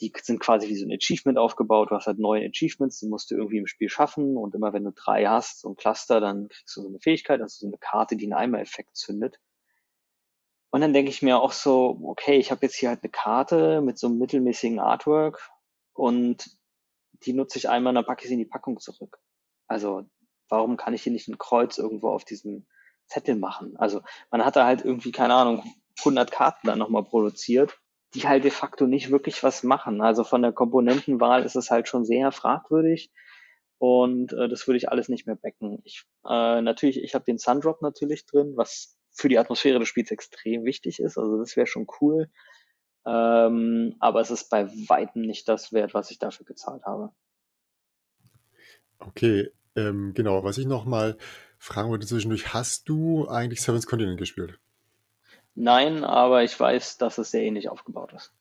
Die 0.00 0.12
sind 0.20 0.40
quasi 0.40 0.68
wie 0.68 0.74
so 0.74 0.84
ein 0.84 0.92
Achievement 0.92 1.38
aufgebaut. 1.38 1.92
Du 1.92 1.94
hast 1.94 2.08
halt 2.08 2.18
neue 2.18 2.44
Achievements, 2.44 2.98
die 2.98 3.06
musst 3.06 3.30
du 3.30 3.36
irgendwie 3.36 3.58
im 3.58 3.68
Spiel 3.68 3.88
schaffen. 3.88 4.36
Und 4.36 4.56
immer 4.56 4.72
wenn 4.72 4.82
du 4.82 4.90
drei 4.90 5.26
hast, 5.26 5.60
so 5.60 5.68
ein 5.68 5.76
Cluster, 5.76 6.20
dann 6.20 6.48
kriegst 6.48 6.76
du 6.76 6.82
so 6.82 6.88
eine 6.88 6.98
Fähigkeit, 6.98 7.40
also 7.40 7.56
so 7.60 7.66
eine 7.68 7.78
Karte, 7.78 8.16
die 8.16 8.24
einen 8.24 8.34
Eimer-Effekt 8.34 8.96
zündet. 8.96 9.38
Und 10.72 10.80
dann 10.80 10.92
denke 10.92 11.10
ich 11.12 11.22
mir 11.22 11.38
auch 11.38 11.52
so, 11.52 12.00
okay, 12.02 12.38
ich 12.38 12.50
habe 12.50 12.66
jetzt 12.66 12.74
hier 12.74 12.88
halt 12.88 13.04
eine 13.04 13.12
Karte 13.12 13.80
mit 13.80 13.96
so 13.96 14.08
einem 14.08 14.18
mittelmäßigen 14.18 14.80
Artwork 14.80 15.51
und 15.94 16.44
die 17.24 17.32
nutze 17.32 17.58
ich 17.58 17.68
einmal, 17.68 17.94
dann 17.94 18.04
packe 18.04 18.22
ich 18.22 18.28
sie 18.28 18.34
in 18.34 18.40
die 18.40 18.46
Packung 18.46 18.80
zurück. 18.80 19.18
Also 19.66 20.04
warum 20.48 20.76
kann 20.76 20.94
ich 20.94 21.02
hier 21.02 21.12
nicht 21.12 21.28
ein 21.28 21.38
Kreuz 21.38 21.78
irgendwo 21.78 22.08
auf 22.10 22.24
diesem 22.24 22.66
Zettel 23.06 23.36
machen? 23.36 23.76
Also 23.76 24.02
man 24.30 24.44
hat 24.44 24.56
da 24.56 24.66
halt 24.66 24.84
irgendwie, 24.84 25.12
keine 25.12 25.34
Ahnung, 25.34 25.62
100 25.98 26.30
Karten 26.30 26.66
dann 26.66 26.78
nochmal 26.78 27.04
produziert, 27.04 27.78
die 28.14 28.26
halt 28.26 28.44
de 28.44 28.50
facto 28.50 28.86
nicht 28.86 29.10
wirklich 29.10 29.42
was 29.42 29.62
machen. 29.62 30.00
Also 30.00 30.24
von 30.24 30.42
der 30.42 30.52
Komponentenwahl 30.52 31.44
ist 31.44 31.56
es 31.56 31.70
halt 31.70 31.88
schon 31.88 32.04
sehr 32.04 32.32
fragwürdig 32.32 33.10
und 33.78 34.32
äh, 34.32 34.48
das 34.48 34.66
würde 34.66 34.76
ich 34.76 34.90
alles 34.90 35.08
nicht 35.08 35.26
mehr 35.26 35.36
backen. 35.36 35.80
Ich, 35.84 36.04
äh, 36.24 36.60
natürlich, 36.60 37.02
ich 37.02 37.14
habe 37.14 37.24
den 37.24 37.38
Sundrop 37.38 37.82
natürlich 37.82 38.26
drin, 38.26 38.52
was 38.56 38.96
für 39.10 39.28
die 39.28 39.38
Atmosphäre 39.38 39.78
des 39.78 39.88
Spiels 39.88 40.10
extrem 40.10 40.64
wichtig 40.64 41.00
ist. 41.00 41.18
Also 41.18 41.38
das 41.38 41.56
wäre 41.56 41.66
schon 41.66 41.86
cool. 42.00 42.30
Ähm, 43.04 43.96
aber 43.98 44.20
es 44.20 44.30
ist 44.30 44.48
bei 44.50 44.68
weitem 44.88 45.22
nicht 45.22 45.48
das 45.48 45.72
wert, 45.72 45.94
was 45.94 46.10
ich 46.10 46.18
dafür 46.18 46.46
gezahlt 46.46 46.84
habe. 46.84 47.10
Okay, 48.98 49.50
ähm, 49.74 50.14
genau. 50.14 50.44
Was 50.44 50.58
ich 50.58 50.66
nochmal 50.66 51.16
fragen 51.58 51.90
wollte 51.90 52.06
zwischendurch, 52.06 52.54
hast 52.54 52.88
du 52.88 53.28
eigentlich 53.28 53.60
Seven's 53.60 53.86
Continent 53.86 54.18
gespielt? 54.18 54.58
Nein, 55.54 56.04
aber 56.04 56.44
ich 56.44 56.58
weiß, 56.58 56.98
dass 56.98 57.18
es 57.18 57.30
sehr 57.30 57.42
ähnlich 57.42 57.68
aufgebaut 57.68 58.12
ist. 58.12 58.32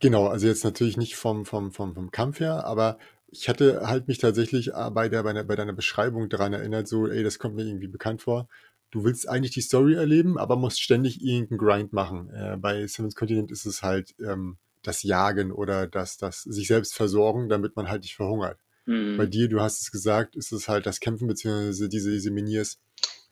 Genau, 0.00 0.26
also 0.28 0.46
jetzt 0.46 0.64
natürlich 0.64 0.96
nicht 0.96 1.16
vom, 1.16 1.44
vom, 1.44 1.72
vom, 1.72 1.94
vom 1.94 2.10
Kampf 2.10 2.40
her, 2.40 2.64
aber 2.64 2.98
ich 3.28 3.48
hatte 3.48 3.86
halt 3.86 4.08
mich 4.08 4.18
tatsächlich 4.18 4.70
bei, 4.92 5.08
der, 5.08 5.22
bei, 5.22 5.32
der, 5.32 5.44
bei 5.44 5.56
deiner 5.56 5.72
Beschreibung 5.72 6.28
daran 6.28 6.52
erinnert, 6.52 6.86
so, 6.86 7.08
ey, 7.08 7.22
das 7.22 7.38
kommt 7.38 7.56
mir 7.56 7.64
irgendwie 7.64 7.88
bekannt 7.88 8.22
vor 8.22 8.48
du 8.96 9.04
willst 9.04 9.28
eigentlich 9.28 9.52
die 9.52 9.60
Story 9.60 9.94
erleben, 9.94 10.38
aber 10.38 10.56
musst 10.56 10.80
ständig 10.80 11.22
irgendeinen 11.22 11.58
Grind 11.58 11.92
machen. 11.92 12.30
Äh, 12.30 12.56
bei 12.56 12.86
Simmons 12.86 13.14
Continent 13.14 13.50
ist 13.50 13.66
es 13.66 13.82
halt 13.82 14.14
ähm, 14.18 14.56
das 14.82 15.02
Jagen 15.02 15.52
oder 15.52 15.86
das, 15.86 16.16
das 16.16 16.42
sich 16.42 16.66
selbst 16.66 16.94
versorgen, 16.94 17.50
damit 17.50 17.76
man 17.76 17.88
halt 17.88 18.02
nicht 18.02 18.16
verhungert. 18.16 18.58
Mhm. 18.86 19.18
Bei 19.18 19.26
dir, 19.26 19.48
du 19.48 19.60
hast 19.60 19.82
es 19.82 19.92
gesagt, 19.92 20.34
ist 20.34 20.50
es 20.52 20.66
halt 20.66 20.86
das 20.86 21.00
Kämpfen 21.00 21.28
beziehungsweise 21.28 21.90
diese, 21.90 22.10
diese 22.10 22.30
Miniers 22.30 22.80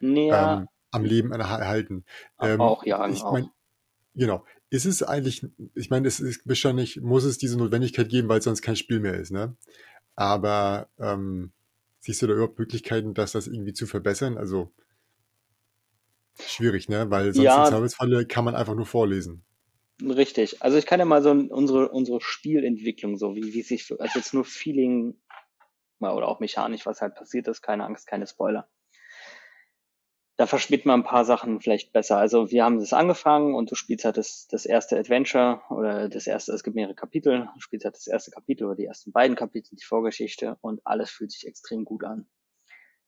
ja. 0.00 0.58
ähm, 0.58 0.68
am 0.90 1.04
Leben 1.04 1.32
erhalten. 1.32 2.04
Ähm, 2.40 2.60
auch 2.60 2.84
jagen. 2.84 3.14
Ich 3.14 3.22
mein, 3.22 3.48
Genau. 4.14 4.44
Ist 4.70 4.84
es 4.84 5.02
eigentlich, 5.02 5.46
ich 5.74 5.90
meine, 5.90 6.06
es 6.06 6.20
ist 6.20 6.46
wahrscheinlich, 6.46 7.00
muss 7.00 7.24
es 7.24 7.38
diese 7.38 7.56
Notwendigkeit 7.56 8.08
geben, 8.08 8.28
weil 8.28 8.38
es 8.38 8.44
sonst 8.44 8.62
kein 8.62 8.76
Spiel 8.76 9.00
mehr 9.00 9.14
ist, 9.14 9.30
ne? 9.30 9.56
Aber 10.14 10.88
ähm, 10.98 11.52
siehst 12.00 12.22
du 12.22 12.26
da 12.26 12.34
überhaupt 12.34 12.58
Möglichkeiten, 12.58 13.14
dass 13.14 13.32
das 13.32 13.46
irgendwie 13.46 13.72
zu 13.72 13.86
verbessern? 13.86 14.36
Also 14.36 14.70
Schwierig, 16.40 16.88
ne? 16.88 17.10
Weil 17.10 17.32
sonst 17.32 17.44
ja, 17.44 17.64
im 17.64 17.70
Zweifelsfalle 17.70 18.26
kann 18.26 18.44
man 18.44 18.54
einfach 18.54 18.74
nur 18.74 18.86
vorlesen. 18.86 19.44
Richtig. 20.02 20.62
Also 20.62 20.76
ich 20.76 20.86
kann 20.86 20.98
ja 20.98 21.06
mal 21.06 21.22
so 21.22 21.30
unsere, 21.30 21.88
unsere 21.88 22.20
Spielentwicklung, 22.20 23.16
so 23.16 23.36
wie, 23.36 23.54
wie 23.54 23.62
sich, 23.62 23.92
also 23.98 24.18
jetzt 24.18 24.34
nur 24.34 24.44
Feeling 24.44 25.16
oder 26.00 26.28
auch 26.28 26.40
mechanisch, 26.40 26.84
was 26.84 27.00
halt 27.00 27.14
passiert 27.14 27.48
ist, 27.48 27.62
keine 27.62 27.84
Angst, 27.84 28.06
keine 28.06 28.26
Spoiler. 28.26 28.68
da 30.36 30.46
versteht 30.46 30.84
man 30.84 31.00
ein 31.00 31.04
paar 31.04 31.24
Sachen 31.24 31.60
vielleicht 31.60 31.92
besser. 31.92 32.18
Also 32.18 32.50
wir 32.50 32.64
haben 32.64 32.80
das 32.80 32.92
angefangen 32.92 33.54
und 33.54 33.70
du 33.70 33.76
spielst 33.76 34.04
halt 34.04 34.16
das, 34.16 34.48
das 34.48 34.66
erste 34.66 34.98
Adventure 34.98 35.62
oder 35.70 36.08
das 36.08 36.26
erste, 36.26 36.52
es 36.52 36.64
gibt 36.64 36.74
mehrere 36.76 36.94
Kapitel, 36.94 37.48
du 37.54 37.60
spielst 37.60 37.84
halt 37.84 37.94
das 37.94 38.08
erste 38.08 38.32
Kapitel 38.32 38.64
oder 38.66 38.76
die 38.76 38.86
ersten 38.86 39.12
beiden 39.12 39.36
Kapitel, 39.36 39.76
die 39.76 39.84
Vorgeschichte 39.84 40.58
und 40.60 40.84
alles 40.84 41.10
fühlt 41.10 41.30
sich 41.30 41.46
extrem 41.46 41.84
gut 41.84 42.04
an. 42.04 42.26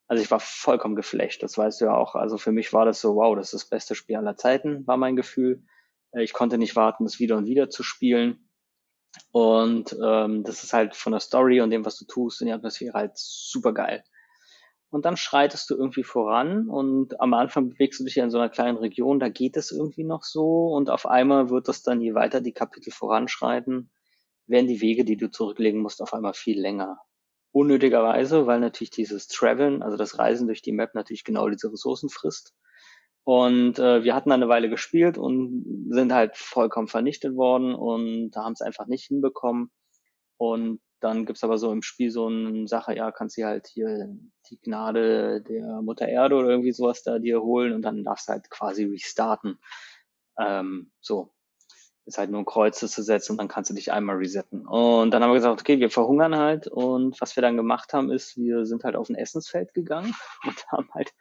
Also 0.09 0.23
ich 0.23 0.31
war 0.31 0.41
vollkommen 0.41 0.95
geflasht, 0.95 1.43
das 1.43 1.59
weißt 1.59 1.81
du 1.81 1.87
ja 1.87 1.97
auch. 1.97 2.15
Also 2.15 2.39
für 2.39 2.53
mich 2.53 2.73
war 2.73 2.85
das 2.85 3.01
so, 3.01 3.17
wow, 3.17 3.35
das 3.35 3.53
ist 3.53 3.63
das 3.63 3.69
beste 3.69 3.95
Spiel 3.95 4.17
aller 4.17 4.37
Zeiten, 4.37 4.87
war 4.87 4.97
mein 4.97 5.17
Gefühl. 5.17 5.65
Äh, 6.13 6.23
ich 6.23 6.33
konnte 6.33 6.59
nicht 6.59 6.77
warten, 6.77 7.05
das 7.05 7.19
wieder 7.19 7.37
und 7.37 7.47
wieder 7.47 7.71
zu 7.71 7.83
spielen. 7.83 8.51
Und 9.33 9.97
ähm, 10.05 10.45
das 10.45 10.63
ist 10.63 10.73
halt 10.73 10.95
von 10.95 11.13
der 11.13 11.21
Story 11.21 11.61
und 11.61 11.71
dem, 11.71 11.85
was 11.85 11.97
du 11.99 12.05
tust, 12.05 12.41
in 12.41 12.49
die 12.49 12.53
Atmosphäre 12.53 12.93
halt 12.93 13.13
super 13.15 13.73
geil 13.73 14.05
und 14.91 15.05
dann 15.05 15.17
schreitest 15.17 15.69
du 15.71 15.75
irgendwie 15.75 16.05
voran 16.05 16.69
und 16.69 17.21
am 17.21 17.35
Anfang 17.35 17.71
bewegst 17.71 18.01
du 18.01 18.05
dich 18.05 18.15
ja 18.15 18.25
in 18.25 18.31
so 18.31 18.39
einer 18.39 18.49
kleinen 18.49 18.79
Region, 18.79 19.19
da 19.19 19.29
geht 19.29 19.57
es 19.57 19.73
irgendwie 19.73 20.05
noch 20.05 20.23
so 20.23 20.69
und 20.69 20.91
auf 20.91 21.07
einmal 21.07 21.51
wird 21.51 21.69
das 21.69 21.83
dann, 21.83 22.01
je 22.01 22.15
weiter 22.15 22.41
die 22.41 22.53
Kapitel 22.53 22.93
voranschreiten, 22.93 23.91
werden 24.47 24.69
die 24.69 24.81
Wege, 24.81 25.05
die 25.05 25.17
du 25.17 25.31
zurücklegen 25.31 25.81
musst, 25.83 26.01
auf 26.01 26.15
einmal 26.15 26.35
viel 26.35 26.61
länger. 26.61 26.99
Unnötigerweise, 27.57 28.47
weil 28.47 28.61
natürlich 28.61 28.91
dieses 28.91 29.29
Traveln, 29.29 29.83
also 29.83 29.97
das 29.97 30.19
Reisen 30.19 30.47
durch 30.47 30.61
die 30.61 30.73
Map 30.73 30.95
natürlich 30.95 31.25
genau 31.25 31.49
diese 31.49 31.73
Ressourcen 31.73 32.11
frisst. 32.11 32.55
Und 33.25 33.79
äh, 33.79 34.05
wir 34.05 34.15
hatten 34.15 34.31
eine 34.31 34.51
Weile 34.51 34.69
gespielt 34.69 35.17
und 35.17 35.89
sind 35.89 36.13
halt 36.13 36.37
vollkommen 36.37 36.87
vernichtet 36.87 37.35
worden 37.35 37.75
und 37.75 38.37
haben 38.37 38.53
es 38.53 38.61
einfach 38.61 38.89
nicht 38.89 39.07
hinbekommen. 39.07 39.71
Und 40.37 40.83
dann 41.01 41.25
gibt's 41.25 41.45
aber 41.45 41.57
so 41.57 41.73
im 41.73 41.81
Spiel 41.81 42.11
so 42.11 42.27
eine 42.27 42.69
Sache, 42.69 42.95
ja, 42.95 43.11
kannst 43.11 43.39
du 43.39 43.45
halt 43.45 43.69
hier 43.69 44.15
die 44.51 44.61
Gnade 44.61 45.41
der 45.41 45.81
Mutter 45.81 46.09
Erde 46.09 46.35
oder 46.35 46.51
irgendwie 46.51 46.73
sowas 46.73 47.05
da 47.05 47.19
dir 47.19 47.41
holen 47.41 47.73
und 47.73 47.81
dann 47.81 48.05
darfst 48.05 48.29
du 48.29 48.35
halt 48.35 48.51
quasi 48.51 48.85
restarten. 48.85 49.59
Ähm, 50.39 50.93
so. 51.01 51.33
Ist 52.07 52.19
halt 52.19 52.31
nur 52.31 52.41
ein 52.41 52.47
Kreuz 52.47 52.79
zu 52.79 53.03
setzen 53.03 53.33
und 53.33 53.39
dann 53.39 53.49
kannst 53.49 53.71
du 53.71 53.75
dich 53.75 53.93
einmal 53.93 54.17
resetten. 54.17 54.67
Und 54.67 55.11
dann 55.11 55.23
haben 55.23 55.31
wir 55.31 55.35
gesagt, 55.35 55.61
okay, 55.61 55.81
wir 55.81 55.91
verhungern 55.91 56.37
halt. 56.37 56.69
Und 56.69 57.21
was 57.21 57.37
wir 57.37 57.43
dann 57.43 57.57
gemacht 57.57 57.93
haben, 57.93 58.11
ist, 58.11 58.37
wir 58.37 58.65
sind 58.65 58.85
halt 58.85 58.97
auf 58.97 59.09
ein 59.09 59.17
Essensfeld 59.17 59.75
gegangen 59.75 60.15
und 60.45 60.67
haben 60.71 60.89
halt, 60.95 61.13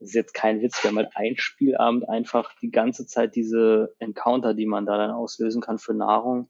das 0.00 0.08
ist 0.08 0.14
jetzt 0.14 0.34
kein 0.34 0.60
Witz, 0.60 0.82
wir 0.82 0.90
haben 0.90 0.98
halt 0.98 1.12
ein 1.14 1.36
Spielabend 1.36 2.08
einfach 2.08 2.52
die 2.60 2.70
ganze 2.70 3.06
Zeit 3.06 3.36
diese 3.36 3.94
Encounter, 3.98 4.54
die 4.54 4.66
man 4.66 4.86
da 4.86 4.96
dann 4.98 5.12
auslösen 5.12 5.62
kann 5.62 5.78
für 5.78 5.94
Nahrung, 5.94 6.48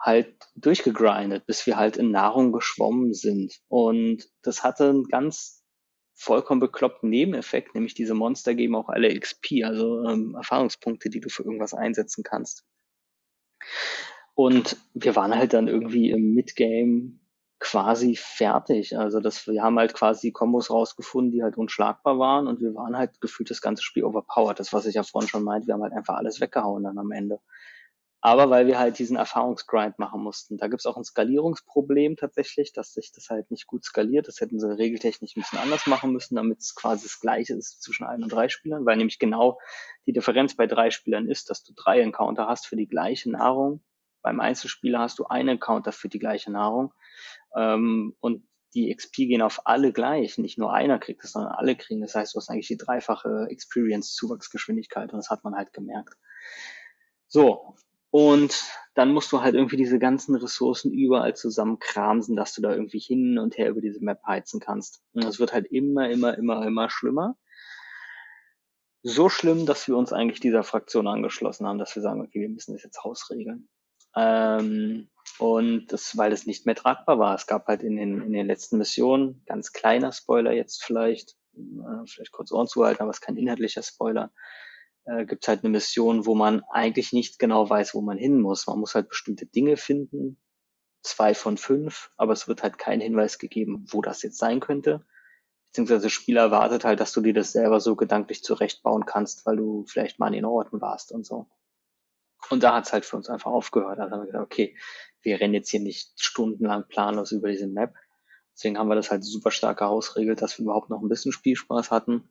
halt 0.00 0.34
durchgegrindet, 0.56 1.46
bis 1.46 1.66
wir 1.66 1.76
halt 1.76 1.96
in 1.96 2.10
Nahrung 2.10 2.52
geschwommen 2.52 3.12
sind. 3.12 3.60
Und 3.68 4.28
das 4.42 4.64
hatte 4.64 4.88
einen 4.88 5.04
ganz 5.04 5.65
vollkommen 6.16 6.60
bekloppten 6.60 7.10
Nebeneffekt, 7.10 7.74
nämlich 7.74 7.94
diese 7.94 8.14
Monster 8.14 8.54
geben 8.54 8.74
auch 8.74 8.88
alle 8.88 9.18
XP, 9.18 9.62
also 9.64 10.02
ähm, 10.04 10.34
Erfahrungspunkte, 10.34 11.10
die 11.10 11.20
du 11.20 11.28
für 11.28 11.44
irgendwas 11.44 11.74
einsetzen 11.74 12.24
kannst. 12.24 12.64
Und 14.34 14.76
wir 14.94 15.14
waren 15.14 15.34
halt 15.34 15.52
dann 15.52 15.68
irgendwie 15.68 16.10
im 16.10 16.34
Midgame 16.34 17.18
quasi 17.58 18.16
fertig. 18.16 18.98
Also 18.98 19.20
das, 19.20 19.46
wir 19.46 19.62
haben 19.62 19.78
halt 19.78 19.94
quasi 19.94 20.32
Kombos 20.32 20.70
rausgefunden, 20.70 21.32
die 21.32 21.42
halt 21.42 21.56
unschlagbar 21.56 22.18
waren 22.18 22.46
und 22.46 22.60
wir 22.60 22.74
waren 22.74 22.96
halt 22.96 23.20
gefühlt 23.20 23.50
das 23.50 23.60
ganze 23.60 23.82
Spiel 23.82 24.04
overpowered. 24.04 24.58
Das, 24.58 24.72
was 24.72 24.86
ich 24.86 24.94
ja 24.94 25.02
vorhin 25.02 25.28
schon 25.28 25.44
meinte, 25.44 25.66
wir 25.66 25.74
haben 25.74 25.82
halt 25.82 25.94
einfach 25.94 26.16
alles 26.16 26.40
weggehauen 26.40 26.84
dann 26.84 26.98
am 26.98 27.12
Ende 27.12 27.40
aber 28.26 28.50
weil 28.50 28.66
wir 28.66 28.76
halt 28.76 28.98
diesen 28.98 29.16
Erfahrungsgrind 29.16 30.00
machen 30.00 30.20
mussten. 30.20 30.56
Da 30.56 30.66
gibt 30.66 30.80
es 30.80 30.86
auch 30.86 30.96
ein 30.96 31.04
Skalierungsproblem 31.04 32.16
tatsächlich, 32.16 32.72
dass 32.72 32.92
sich 32.92 33.12
das 33.12 33.30
halt 33.30 33.52
nicht 33.52 33.68
gut 33.68 33.84
skaliert. 33.84 34.26
Das 34.26 34.40
hätten 34.40 34.58
sie 34.58 34.68
regeltechnisch 34.68 35.36
ein 35.36 35.42
bisschen 35.42 35.60
anders 35.60 35.86
machen 35.86 36.10
müssen, 36.10 36.34
damit 36.34 36.58
es 36.58 36.74
quasi 36.74 37.04
das 37.04 37.20
gleiche 37.20 37.54
ist 37.54 37.84
zwischen 37.84 38.04
ein 38.04 38.24
und 38.24 38.32
drei 38.32 38.48
Spielern, 38.48 38.84
weil 38.84 38.96
nämlich 38.96 39.20
genau 39.20 39.60
die 40.06 40.12
Differenz 40.12 40.56
bei 40.56 40.66
drei 40.66 40.90
Spielern 40.90 41.28
ist, 41.28 41.50
dass 41.50 41.62
du 41.62 41.72
drei 41.72 42.00
Encounter 42.00 42.48
hast 42.48 42.66
für 42.66 42.74
die 42.74 42.88
gleiche 42.88 43.30
Nahrung. 43.30 43.80
Beim 44.22 44.40
Einzelspieler 44.40 44.98
hast 44.98 45.20
du 45.20 45.26
einen 45.26 45.50
Encounter 45.50 45.92
für 45.92 46.08
die 46.08 46.18
gleiche 46.18 46.50
Nahrung. 46.50 46.92
Ähm, 47.56 48.16
und 48.18 48.42
die 48.74 48.92
XP 48.92 49.18
gehen 49.18 49.40
auf 49.40 49.60
alle 49.66 49.92
gleich. 49.92 50.36
Nicht 50.38 50.58
nur 50.58 50.72
einer 50.72 50.98
kriegt 50.98 51.22
es, 51.22 51.30
sondern 51.30 51.52
alle 51.52 51.76
kriegen. 51.76 52.00
Das 52.00 52.16
heißt, 52.16 52.34
du 52.34 52.40
hast 52.40 52.50
eigentlich 52.50 52.66
die 52.66 52.76
dreifache 52.76 53.46
Experience-Zuwachsgeschwindigkeit 53.50 55.12
und 55.12 55.18
das 55.18 55.30
hat 55.30 55.44
man 55.44 55.54
halt 55.54 55.72
gemerkt. 55.72 56.16
So, 57.28 57.76
und 58.10 58.64
dann 58.94 59.12
musst 59.12 59.30
du 59.32 59.42
halt 59.42 59.54
irgendwie 59.54 59.76
diese 59.76 59.98
ganzen 59.98 60.36
Ressourcen 60.36 60.90
überall 60.92 61.36
zusammenkramsen, 61.36 62.34
dass 62.34 62.54
du 62.54 62.62
da 62.62 62.72
irgendwie 62.72 62.98
hin 62.98 63.38
und 63.38 63.58
her 63.58 63.68
über 63.68 63.80
diese 63.80 64.02
Map 64.02 64.22
heizen 64.26 64.58
kannst. 64.58 65.02
Und 65.12 65.24
das 65.24 65.38
wird 65.38 65.52
halt 65.52 65.66
immer, 65.66 66.08
immer, 66.08 66.36
immer, 66.38 66.66
immer 66.66 66.88
schlimmer. 66.88 67.36
So 69.02 69.28
schlimm, 69.28 69.66
dass 69.66 69.86
wir 69.86 69.96
uns 69.96 70.12
eigentlich 70.12 70.40
dieser 70.40 70.64
Fraktion 70.64 71.06
angeschlossen 71.06 71.66
haben, 71.66 71.78
dass 71.78 71.94
wir 71.94 72.02
sagen, 72.02 72.22
okay, 72.22 72.40
wir 72.40 72.48
müssen 72.48 72.72
das 72.72 72.82
jetzt 72.82 73.04
hausregeln. 73.04 73.68
Ähm, 74.16 75.10
und 75.38 75.88
das, 75.88 76.16
weil 76.16 76.32
es 76.32 76.46
nicht 76.46 76.64
mehr 76.64 76.74
tragbar 76.74 77.18
war. 77.18 77.34
Es 77.34 77.46
gab 77.46 77.66
halt 77.66 77.82
in 77.82 77.96
den, 77.96 78.22
in 78.22 78.32
den 78.32 78.46
letzten 78.46 78.78
Missionen, 78.78 79.42
ganz 79.46 79.72
kleiner 79.72 80.12
Spoiler 80.12 80.52
jetzt 80.52 80.82
vielleicht, 80.82 81.36
äh, 81.54 82.06
vielleicht 82.06 82.32
kurz 82.32 82.50
Ohren 82.50 82.66
zuhalten, 82.66 83.02
aber 83.02 83.10
es 83.10 83.18
ist 83.18 83.22
kein 83.26 83.36
inhaltlicher 83.36 83.82
Spoiler, 83.82 84.32
äh, 85.06 85.24
gibt 85.24 85.44
es 85.44 85.48
halt 85.48 85.64
eine 85.64 85.70
Mission, 85.70 86.26
wo 86.26 86.34
man 86.34 86.62
eigentlich 86.70 87.12
nicht 87.12 87.38
genau 87.38 87.68
weiß, 87.68 87.94
wo 87.94 88.00
man 88.00 88.18
hin 88.18 88.40
muss. 88.40 88.66
Man 88.66 88.78
muss 88.78 88.94
halt 88.94 89.08
bestimmte 89.08 89.46
Dinge 89.46 89.76
finden, 89.76 90.38
zwei 91.02 91.34
von 91.34 91.56
fünf, 91.56 92.10
aber 92.16 92.32
es 92.32 92.48
wird 92.48 92.62
halt 92.62 92.78
kein 92.78 93.00
Hinweis 93.00 93.38
gegeben, 93.38 93.86
wo 93.90 94.02
das 94.02 94.22
jetzt 94.22 94.38
sein 94.38 94.60
könnte. 94.60 95.06
Beziehungsweise 95.70 96.10
Spieler 96.10 96.42
erwartet 96.42 96.84
halt, 96.84 97.00
dass 97.00 97.12
du 97.12 97.20
dir 97.20 97.34
das 97.34 97.52
selber 97.52 97.80
so 97.80 97.96
gedanklich 97.96 98.42
zurechtbauen 98.42 99.06
kannst, 99.06 99.46
weil 99.46 99.56
du 99.56 99.84
vielleicht 99.86 100.18
mal 100.18 100.26
an 100.26 100.32
den 100.32 100.44
Orten 100.44 100.80
warst 100.80 101.12
und 101.12 101.24
so. 101.24 101.46
Und 102.50 102.62
da 102.62 102.74
hat's 102.74 102.92
halt 102.92 103.04
für 103.04 103.16
uns 103.16 103.28
einfach 103.28 103.50
aufgehört. 103.50 103.98
Also 103.98 104.12
haben 104.12 104.22
wir 104.22 104.26
gesagt, 104.26 104.44
okay, 104.44 104.76
wir 105.22 105.40
rennen 105.40 105.54
jetzt 105.54 105.70
hier 105.70 105.80
nicht 105.80 106.12
stundenlang 106.20 106.86
planlos 106.88 107.32
über 107.32 107.48
diese 107.48 107.66
Map. 107.66 107.94
Deswegen 108.54 108.78
haben 108.78 108.88
wir 108.88 108.94
das 108.94 109.10
halt 109.10 109.24
super 109.24 109.50
stark 109.50 109.80
herausregelt, 109.80 110.40
dass 110.40 110.58
wir 110.58 110.64
überhaupt 110.64 110.88
noch 110.88 111.02
ein 111.02 111.08
bisschen 111.08 111.32
Spielspaß 111.32 111.90
hatten. 111.90 112.28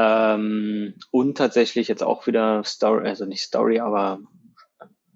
Ähm, 0.00 0.94
und 1.10 1.36
tatsächlich 1.36 1.88
jetzt 1.88 2.02
auch 2.02 2.26
wieder 2.26 2.64
Story, 2.64 3.06
also 3.06 3.26
nicht 3.26 3.42
Story, 3.42 3.80
aber 3.80 4.20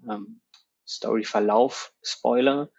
ähm, 0.07 0.41
Story-Verlauf, 0.87 1.91
Spoiler. 2.03 2.69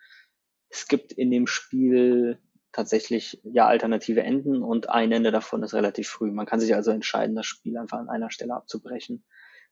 Es 0.68 0.86
gibt 0.86 1.12
in 1.12 1.32
dem 1.32 1.48
Spiel 1.48 2.38
tatsächlich 2.70 3.40
ja 3.42 3.66
alternative 3.66 4.22
Enden 4.22 4.62
und 4.62 4.88
ein 4.88 5.10
Ende 5.10 5.32
davon 5.32 5.64
ist 5.64 5.74
relativ 5.74 6.08
früh. 6.08 6.30
Man 6.30 6.46
kann 6.46 6.60
sich 6.60 6.74
also 6.76 6.92
entscheiden, 6.92 7.34
das 7.34 7.46
Spiel 7.46 7.76
einfach 7.76 7.98
an 7.98 8.08
einer 8.08 8.30
Stelle 8.30 8.54
abzubrechen, 8.54 9.24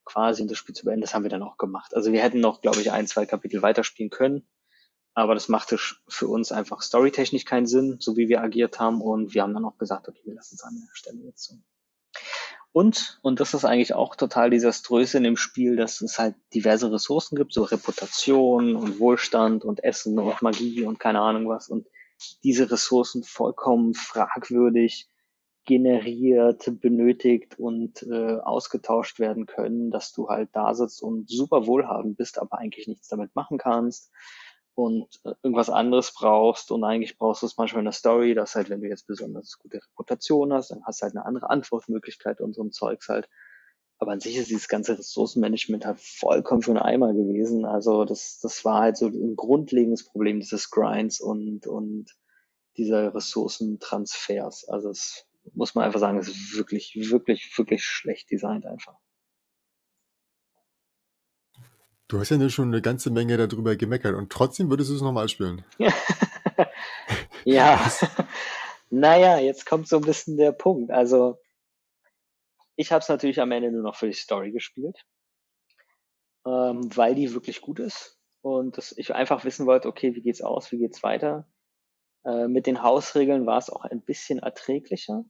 quasi 0.05 0.43
und 0.43 0.51
das 0.51 0.59
Spiel 0.59 0.75
zu 0.75 0.87
beenden. 0.87 1.03
Das 1.03 1.15
haben 1.15 1.23
wir 1.23 1.31
dann 1.31 1.43
auch 1.43 1.57
gemacht. 1.57 1.95
Also 1.95 2.13
wir 2.13 2.23
hätten 2.23 2.41
noch, 2.41 2.63
glaube 2.63 2.81
ich, 2.81 2.91
ein, 2.91 3.07
zwei 3.07 3.27
Kapitel 3.27 3.63
weiterspielen 3.63 4.11
können, 4.11 4.49
aber 5.13 5.35
das 5.35 5.49
machte 5.49 5.79
für 6.09 6.27
uns 6.27 6.51
einfach 6.51 6.83
storytechnisch 6.83 7.45
keinen 7.45 7.67
Sinn, 7.67 7.99
so 8.01 8.17
wie 8.17 8.29
wir 8.29 8.43
agiert 8.43 8.81
haben 8.81 9.01
und 9.03 9.35
wir 9.35 9.43
haben 9.43 9.55
dann 9.55 9.67
auch 9.67 9.79
gesagt, 9.79 10.09
okay, 10.09 10.23
wir 10.25 10.35
lassen 10.35 10.57
es 10.57 10.65
an 10.65 10.75
der 10.75 10.95
Stelle 10.95 11.21
jetzt 11.21 11.45
so. 11.45 11.55
Und, 12.75 13.21
und 13.23 13.39
das 13.39 13.55
ist 13.55 13.65
eigentlich 13.65 13.95
auch 13.95 14.17
total 14.17 14.51
desaströs 14.51 15.15
in 15.15 15.23
dem 15.23 15.37
Spiel, 15.37 15.77
dass 15.77 16.01
es 16.01 16.19
halt 16.19 16.35
diverse 16.53 16.91
Ressourcen 16.91 17.37
gibt, 17.37 17.55
so 17.55 17.63
Reputation 17.63 18.75
und 18.75 18.99
Wohlstand 18.99 19.65
und 19.65 19.85
Essen 19.85 20.19
und 20.19 20.43
Magie 20.43 20.83
und 20.83 20.99
keine 20.99 21.21
Ahnung 21.21 21.49
was. 21.49 21.69
Und 21.69 21.87
diese 22.43 22.69
Ressourcen 22.69 23.23
vollkommen 23.23 23.95
fragwürdig 23.95 25.09
generiert, 25.65 26.69
benötigt 26.81 27.61
und 27.61 28.03
äh, 28.03 28.39
ausgetauscht 28.39 29.21
werden 29.21 29.47
können, 29.47 29.93
dass 29.93 30.13
du 30.13 30.29
halt 30.29 30.49
da 30.53 30.75
sitzt 30.75 31.01
und 31.01 31.31
super 31.31 31.69
wohlhabend 31.69 32.17
bist, 32.17 32.41
aber 32.41 32.59
eigentlich 32.59 32.89
nichts 32.89 33.07
damit 33.07 33.37
machen 33.37 33.57
kannst 33.57 34.11
und 34.75 35.21
äh, 35.25 35.35
irgendwas 35.43 35.71
anderes 35.71 36.13
brauchst 36.13 36.71
und 36.71 36.85
eigentlich 36.85 37.17
brauchst 37.19 37.43
du 37.43 37.47
es 37.47 37.57
manchmal 37.57 37.81
in 37.81 37.87
der 37.87 37.93
Story, 37.93 38.35
dass 38.35 38.55
halt, 38.55 38.71
wenn 38.71 38.81
du 38.81 38.89
jetzt 38.89 39.07
besonders 39.07 39.59
gute 39.59 39.81
Reputation 39.83 40.53
hast, 40.53 40.71
dann 40.71 40.85
hast 40.85 41.01
du 41.01 41.05
halt 41.05 41.17
eine 41.17 41.27
andere 41.27 41.51
Antwortmöglichkeit 41.51 42.41
und 42.41 42.55
so 42.55 42.63
ein 42.63 42.73
Zeugs 42.73 43.09
halt. 43.09 43.29
Aber 43.99 44.13
an 44.13 44.21
sich 44.21 44.37
ist 44.37 44.51
dieses 44.51 44.69
ganze 44.69 44.99
Ressourcenmanagement 44.99 45.87
halt 45.87 46.01
vollkommen 46.01 46.63
für 46.63 46.73
einen 46.73 46.81
Eimer 46.81 47.13
gewesen. 47.13 47.65
Also 47.65 48.05
das, 48.05 48.41
das 48.41 48.65
war 48.65 48.81
halt 48.81 48.97
so 48.97 49.07
ein 49.07 49.37
grundlegendes 49.37 50.05
Problem 50.05 50.41
dieses 50.41 50.71
Grinds 50.71 51.21
und, 51.21 51.67
und 51.67 52.11
dieser 52.77 53.15
Ressourcentransfers. 53.15 54.69
Also 54.69 54.91
es 54.91 55.27
muss 55.53 55.75
man 55.75 55.85
einfach 55.85 56.01
sagen, 56.01 56.19
es 56.19 56.29
ist 56.29 56.57
wirklich, 56.57 56.97
wirklich, 57.11 57.57
wirklich 57.57 57.85
schlecht 57.85 58.31
designt 58.31 58.67
einfach. 58.67 58.97
Du 62.15 62.21
hast 62.21 62.31
ja 62.31 62.37
nur 62.37 62.49
schon 62.49 62.69
eine 62.69 62.81
ganze 62.81 63.11
Menge 63.11 63.37
darüber 63.37 63.75
gemeckert 63.75 64.15
und 64.15 64.31
trotzdem 64.31 64.71
würdest 64.71 64.89
du 64.89 64.95
es 64.95 65.03
nochmal 65.03 65.29
spielen. 65.29 65.65
ja. 67.45 67.91
naja, 68.91 69.41
jetzt 69.41 69.67
kommt 69.67 69.89
so 69.89 69.97
ein 69.97 70.05
bisschen 70.05 70.37
der 70.37 70.53
Punkt. 70.53 70.93
Also, 70.93 71.41
ich 72.77 72.93
habe 72.93 73.01
es 73.01 73.09
natürlich 73.09 73.41
am 73.41 73.51
Ende 73.51 73.73
nur 73.73 73.83
noch 73.83 73.97
für 73.97 74.07
die 74.07 74.13
Story 74.13 74.53
gespielt, 74.53 75.05
ähm, 76.47 76.89
weil 76.97 77.17
die 77.17 77.35
wirklich 77.35 77.61
gut 77.61 77.81
ist 77.81 78.17
und 78.43 78.79
dass 78.79 78.97
ich 78.97 79.13
einfach 79.13 79.45
wissen 79.45 79.67
wollte, 79.67 79.89
okay, 79.89 80.15
wie 80.15 80.23
geht's 80.23 80.41
aus, 80.41 80.71
wie 80.71 80.79
geht's 80.79 81.03
weiter. 81.03 81.49
Äh, 82.25 82.47
mit 82.47 82.69
den 82.69 82.81
Hausregeln 82.81 83.45
war 83.45 83.59
es 83.59 83.71
auch 83.71 83.85
ein 83.85 84.03
bisschen 84.03 84.39
erträglicher. 84.39 85.25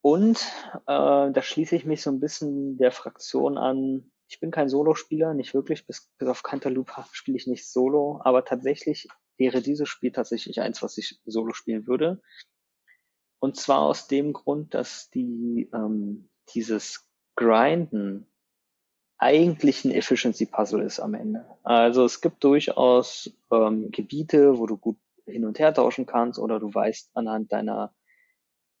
Und 0.00 0.40
äh, 0.88 1.30
da 1.30 1.42
schließe 1.42 1.76
ich 1.76 1.84
mich 1.84 2.02
so 2.02 2.10
ein 2.10 2.18
bisschen 2.18 2.76
der 2.76 2.90
Fraktion 2.90 3.56
an. 3.56 4.10
Ich 4.30 4.38
bin 4.38 4.52
kein 4.52 4.68
Solospieler, 4.68 5.34
nicht 5.34 5.54
wirklich. 5.54 5.86
Bis, 5.86 6.08
bis 6.16 6.28
auf 6.28 6.44
Cantaloupe 6.44 6.92
spiele 7.10 7.36
ich 7.36 7.48
nicht 7.48 7.66
Solo, 7.66 8.20
aber 8.22 8.44
tatsächlich 8.44 9.08
wäre 9.36 9.60
dieses 9.60 9.88
Spiel 9.88 10.12
tatsächlich 10.12 10.60
eins, 10.60 10.82
was 10.82 10.96
ich 10.98 11.20
Solo 11.26 11.52
spielen 11.52 11.88
würde. 11.88 12.22
Und 13.40 13.56
zwar 13.56 13.80
aus 13.80 14.06
dem 14.06 14.32
Grund, 14.32 14.72
dass 14.74 15.10
die 15.10 15.68
ähm, 15.74 16.28
dieses 16.54 17.08
Grinden 17.34 18.28
eigentlich 19.18 19.84
ein 19.84 19.90
Efficiency 19.90 20.46
Puzzle 20.46 20.82
ist 20.82 21.00
am 21.00 21.14
Ende. 21.14 21.44
Also 21.64 22.04
es 22.04 22.20
gibt 22.20 22.44
durchaus 22.44 23.36
ähm, 23.50 23.90
Gebiete, 23.90 24.58
wo 24.58 24.66
du 24.66 24.76
gut 24.76 24.98
hin 25.26 25.44
und 25.44 25.58
her 25.58 25.74
tauschen 25.74 26.06
kannst 26.06 26.38
oder 26.38 26.60
du 26.60 26.72
weißt 26.72 27.10
anhand 27.14 27.52
deiner 27.52 27.92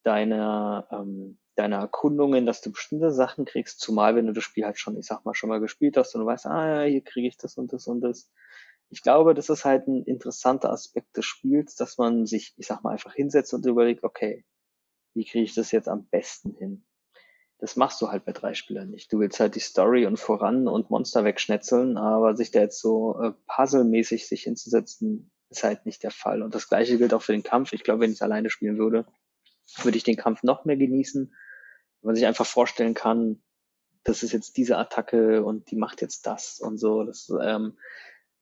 deiner 0.04 0.86
ähm, 0.92 1.39
deiner 1.56 1.78
Erkundungen, 1.78 2.46
dass 2.46 2.60
du 2.60 2.72
bestimmte 2.72 3.12
Sachen 3.12 3.44
kriegst, 3.44 3.80
zumal 3.80 4.16
wenn 4.16 4.26
du 4.26 4.32
das 4.32 4.44
Spiel 4.44 4.64
halt 4.64 4.78
schon, 4.78 4.96
ich 4.98 5.06
sag 5.06 5.24
mal, 5.24 5.34
schon 5.34 5.48
mal 5.48 5.60
gespielt 5.60 5.96
hast 5.96 6.14
und 6.14 6.22
du 6.22 6.26
weißt, 6.26 6.46
ah 6.46 6.82
ja, 6.82 6.90
hier 6.90 7.02
kriege 7.02 7.28
ich 7.28 7.36
das 7.36 7.56
und 7.56 7.72
das 7.72 7.86
und 7.86 8.00
das. 8.00 8.30
Ich 8.88 9.02
glaube, 9.02 9.34
das 9.34 9.48
ist 9.48 9.64
halt 9.64 9.86
ein 9.86 10.04
interessanter 10.04 10.70
Aspekt 10.70 11.16
des 11.16 11.24
Spiels, 11.24 11.76
dass 11.76 11.98
man 11.98 12.26
sich, 12.26 12.54
ich 12.56 12.66
sag 12.66 12.82
mal, 12.82 12.90
einfach 12.90 13.14
hinsetzt 13.14 13.54
und 13.54 13.64
überlegt, 13.66 14.02
okay, 14.02 14.44
wie 15.14 15.24
kriege 15.24 15.44
ich 15.44 15.54
das 15.54 15.70
jetzt 15.72 15.88
am 15.88 16.06
besten 16.06 16.54
hin? 16.56 16.84
Das 17.58 17.76
machst 17.76 18.00
du 18.00 18.08
halt 18.08 18.24
bei 18.24 18.32
drei 18.32 18.54
Spielern 18.54 18.90
nicht. 18.90 19.12
Du 19.12 19.20
willst 19.20 19.38
halt 19.38 19.54
die 19.54 19.60
Story 19.60 20.06
und 20.06 20.18
voran 20.18 20.66
und 20.66 20.88
Monster 20.88 21.24
wegschnetzeln, 21.24 21.98
aber 21.98 22.34
sich 22.34 22.50
da 22.50 22.60
jetzt 22.60 22.80
so 22.80 23.20
äh, 23.20 23.32
puzzlemäßig 23.46 24.26
sich 24.26 24.44
hinzusetzen, 24.44 25.30
ist 25.50 25.62
halt 25.62 25.84
nicht 25.84 26.02
der 26.02 26.10
Fall. 26.10 26.42
Und 26.42 26.54
das 26.54 26.68
gleiche 26.68 26.96
gilt 26.96 27.12
auch 27.12 27.22
für 27.22 27.32
den 27.32 27.42
Kampf. 27.42 27.72
Ich 27.72 27.84
glaube, 27.84 28.00
wenn 28.00 28.10
ich 28.10 28.16
es 28.16 28.22
alleine 28.22 28.50
spielen 28.50 28.78
würde, 28.78 29.04
würde 29.82 29.96
ich 29.96 30.04
den 30.04 30.16
Kampf 30.16 30.42
noch 30.42 30.64
mehr 30.64 30.76
genießen, 30.76 31.34
wenn 32.00 32.06
man 32.06 32.14
sich 32.16 32.26
einfach 32.26 32.46
vorstellen 32.46 32.94
kann, 32.94 33.42
das 34.04 34.22
ist 34.22 34.32
jetzt 34.32 34.56
diese 34.56 34.78
Attacke 34.78 35.44
und 35.44 35.70
die 35.70 35.76
macht 35.76 36.00
jetzt 36.00 36.26
das 36.26 36.58
und 36.60 36.78
so. 36.78 37.04
Das, 37.04 37.30
ähm, 37.42 37.78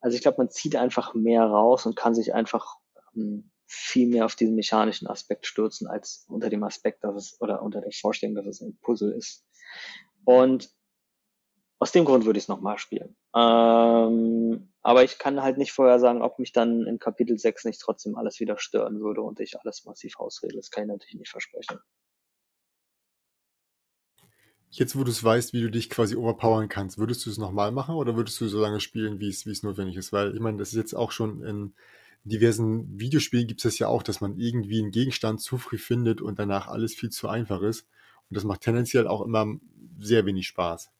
also 0.00 0.14
ich 0.14 0.22
glaube, 0.22 0.38
man 0.38 0.50
zieht 0.50 0.76
einfach 0.76 1.14
mehr 1.14 1.42
raus 1.42 1.86
und 1.86 1.96
kann 1.96 2.14
sich 2.14 2.34
einfach 2.34 2.76
ähm, 3.16 3.50
viel 3.66 4.08
mehr 4.08 4.24
auf 4.24 4.36
diesen 4.36 4.54
mechanischen 4.54 5.08
Aspekt 5.08 5.46
stürzen, 5.46 5.88
als 5.88 6.24
unter 6.28 6.48
dem 6.48 6.62
Aspekt, 6.62 7.04
dass 7.04 7.16
es, 7.16 7.40
oder 7.40 7.62
unter 7.62 7.80
der 7.80 7.92
Vorstellung, 7.92 8.36
dass 8.36 8.46
es 8.46 8.60
ein 8.60 8.78
Puzzle 8.80 9.12
ist. 9.12 9.44
Und 10.24 10.70
aus 11.78 11.92
dem 11.92 12.04
Grund 12.04 12.24
würde 12.24 12.38
ich 12.38 12.44
es 12.44 12.48
nochmal 12.48 12.78
spielen. 12.78 13.16
Ähm, 13.34 14.72
aber 14.88 15.04
ich 15.04 15.18
kann 15.18 15.42
halt 15.42 15.58
nicht 15.58 15.72
vorher 15.72 15.98
sagen, 15.98 16.22
ob 16.22 16.38
mich 16.38 16.52
dann 16.52 16.86
in 16.86 16.98
Kapitel 16.98 17.38
6 17.38 17.66
nicht 17.66 17.78
trotzdem 17.78 18.16
alles 18.16 18.40
wieder 18.40 18.56
stören 18.56 19.00
würde 19.00 19.20
und 19.20 19.38
ich 19.38 19.60
alles 19.60 19.84
massiv 19.84 20.18
ausregle. 20.18 20.56
Das 20.56 20.70
kann 20.70 20.84
ich 20.84 20.88
natürlich 20.88 21.16
nicht 21.16 21.28
versprechen. 21.28 21.78
Jetzt, 24.70 24.98
wo 24.98 25.04
du 25.04 25.10
es 25.10 25.22
weißt, 25.22 25.52
wie 25.52 25.60
du 25.60 25.70
dich 25.70 25.90
quasi 25.90 26.16
overpowern 26.16 26.70
kannst, 26.70 26.96
würdest 26.96 27.26
du 27.26 27.28
es 27.28 27.36
nochmal 27.36 27.70
machen 27.70 27.96
oder 27.96 28.16
würdest 28.16 28.40
du 28.40 28.48
so 28.48 28.62
lange 28.62 28.80
spielen, 28.80 29.20
wie 29.20 29.28
es, 29.28 29.62
notwendig 29.62 29.96
ist? 29.96 30.10
Weil 30.10 30.34
ich 30.34 30.40
meine, 30.40 30.56
das 30.56 30.70
ist 30.70 30.76
jetzt 30.76 30.94
auch 30.94 31.12
schon 31.12 31.42
in 31.42 31.74
diversen 32.24 32.98
Videospielen 32.98 33.46
gibt 33.46 33.62
es 33.66 33.78
ja 33.78 33.88
auch, 33.88 34.02
dass 34.02 34.22
man 34.22 34.38
irgendwie 34.38 34.80
einen 34.80 34.90
Gegenstand 34.90 35.42
zu 35.42 35.58
früh 35.58 35.76
findet 35.76 36.22
und 36.22 36.38
danach 36.38 36.66
alles 36.66 36.94
viel 36.94 37.10
zu 37.10 37.28
einfach 37.28 37.60
ist. 37.60 37.82
Und 38.30 38.38
das 38.38 38.44
macht 38.44 38.62
tendenziell 38.62 39.06
auch 39.06 39.20
immer 39.20 39.54
sehr 39.98 40.24
wenig 40.24 40.46
Spaß. 40.46 40.90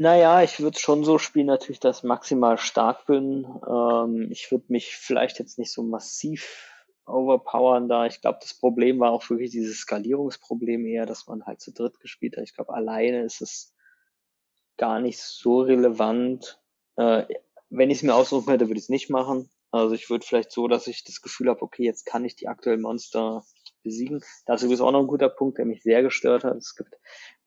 Naja, 0.00 0.44
ich 0.44 0.60
würde 0.60 0.78
schon 0.78 1.02
so 1.04 1.18
spielen, 1.18 1.46
natürlich, 1.48 1.80
dass 1.80 1.98
ich 1.98 2.04
maximal 2.04 2.56
stark 2.56 3.06
bin. 3.06 3.44
Ähm, 3.68 4.28
ich 4.30 4.50
würde 4.52 4.66
mich 4.68 4.94
vielleicht 4.94 5.40
jetzt 5.40 5.58
nicht 5.58 5.72
so 5.72 5.82
massiv 5.82 6.72
overpowern 7.04 7.88
da. 7.88 8.06
Ich 8.06 8.20
glaube, 8.20 8.38
das 8.40 8.54
Problem 8.54 9.00
war 9.00 9.10
auch 9.10 9.28
wirklich 9.28 9.50
dieses 9.50 9.78
Skalierungsproblem 9.78 10.86
eher, 10.86 11.04
dass 11.04 11.26
man 11.26 11.44
halt 11.46 11.60
zu 11.60 11.72
dritt 11.72 11.98
gespielt 11.98 12.36
hat. 12.36 12.44
Ich 12.44 12.54
glaube, 12.54 12.74
alleine 12.74 13.22
ist 13.22 13.40
es 13.42 13.74
gar 14.76 15.00
nicht 15.00 15.18
so 15.18 15.62
relevant. 15.62 16.60
Äh, 16.94 17.24
wenn 17.68 17.90
ich 17.90 17.98
es 17.98 18.02
mir 18.04 18.14
aussuchen 18.14 18.50
hätte, 18.50 18.68
würde 18.68 18.78
ich 18.78 18.84
es 18.84 18.90
nicht 18.90 19.10
machen. 19.10 19.50
Also 19.72 19.96
ich 19.96 20.08
würde 20.10 20.24
vielleicht 20.24 20.52
so, 20.52 20.68
dass 20.68 20.86
ich 20.86 21.02
das 21.02 21.20
Gefühl 21.22 21.48
habe, 21.48 21.62
okay, 21.62 21.82
jetzt 21.82 22.06
kann 22.06 22.24
ich 22.24 22.36
die 22.36 22.46
aktuellen 22.46 22.82
Monster 22.82 23.44
besiegen. 23.82 24.22
Dazu 24.46 24.70
ist 24.70 24.80
auch 24.80 24.92
noch 24.92 25.00
ein 25.00 25.08
guter 25.08 25.28
Punkt, 25.28 25.58
der 25.58 25.64
mich 25.66 25.82
sehr 25.82 26.02
gestört 26.02 26.44
hat. 26.44 26.56
Es 26.56 26.76
gibt 26.76 26.94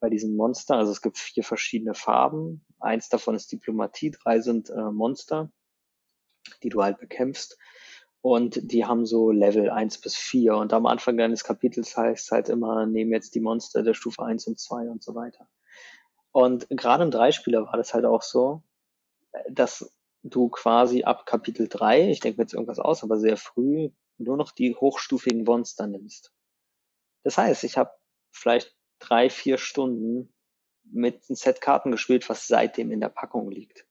bei 0.01 0.09
diesen 0.09 0.35
Monster, 0.35 0.75
also 0.75 0.91
es 0.91 1.01
gibt 1.01 1.17
vier 1.17 1.43
verschiedene 1.43 1.93
Farben. 1.93 2.65
Eins 2.79 3.07
davon 3.07 3.35
ist 3.35 3.51
Diplomatie, 3.51 4.11
drei 4.11 4.41
sind 4.41 4.69
äh, 4.69 4.91
Monster, 4.91 5.51
die 6.63 6.69
du 6.69 6.83
halt 6.83 6.99
bekämpfst. 6.99 7.57
Und 8.19 8.71
die 8.71 8.85
haben 8.85 9.05
so 9.05 9.31
Level 9.31 9.69
eins 9.69 9.99
bis 9.99 10.15
vier 10.15 10.55
Und 10.55 10.73
am 10.73 10.85
Anfang 10.85 11.17
deines 11.17 11.43
Kapitels 11.43 11.95
heißt 11.95 12.31
halt 12.31 12.49
immer, 12.49 12.85
nehmen 12.85 13.11
jetzt 13.11 13.33
die 13.33 13.39
Monster 13.39 13.83
der 13.83 13.93
Stufe 13.93 14.23
eins 14.23 14.45
und 14.47 14.59
zwei 14.59 14.89
und 14.89 15.01
so 15.01 15.15
weiter. 15.15 15.47
Und 16.31 16.67
gerade 16.69 17.03
im 17.03 17.11
Dreispieler 17.11 17.65
war 17.65 17.77
das 17.77 17.93
halt 17.93 18.05
auch 18.05 18.21
so, 18.21 18.63
dass 19.49 19.95
du 20.23 20.49
quasi 20.49 21.03
ab 21.03 21.25
Kapitel 21.25 21.67
3, 21.67 22.09
ich 22.09 22.19
denke 22.19 22.37
mir 22.37 22.43
jetzt 22.43 22.53
irgendwas 22.53 22.79
aus, 22.79 23.03
aber 23.03 23.19
sehr 23.19 23.37
früh, 23.37 23.89
nur 24.17 24.37
noch 24.37 24.51
die 24.51 24.75
hochstufigen 24.75 25.43
Monster 25.43 25.87
nimmst. 25.87 26.31
Das 27.23 27.37
heißt, 27.37 27.63
ich 27.63 27.77
habe 27.77 27.91
vielleicht 28.31 28.75
drei, 29.01 29.29
vier 29.29 29.57
Stunden 29.57 30.33
mit 30.83 31.23
einem 31.27 31.35
Set 31.35 31.61
Karten 31.61 31.91
gespielt, 31.91 32.29
was 32.29 32.47
seitdem 32.47 32.91
in 32.91 33.01
der 33.01 33.09
Packung 33.09 33.49
liegt. 33.51 33.85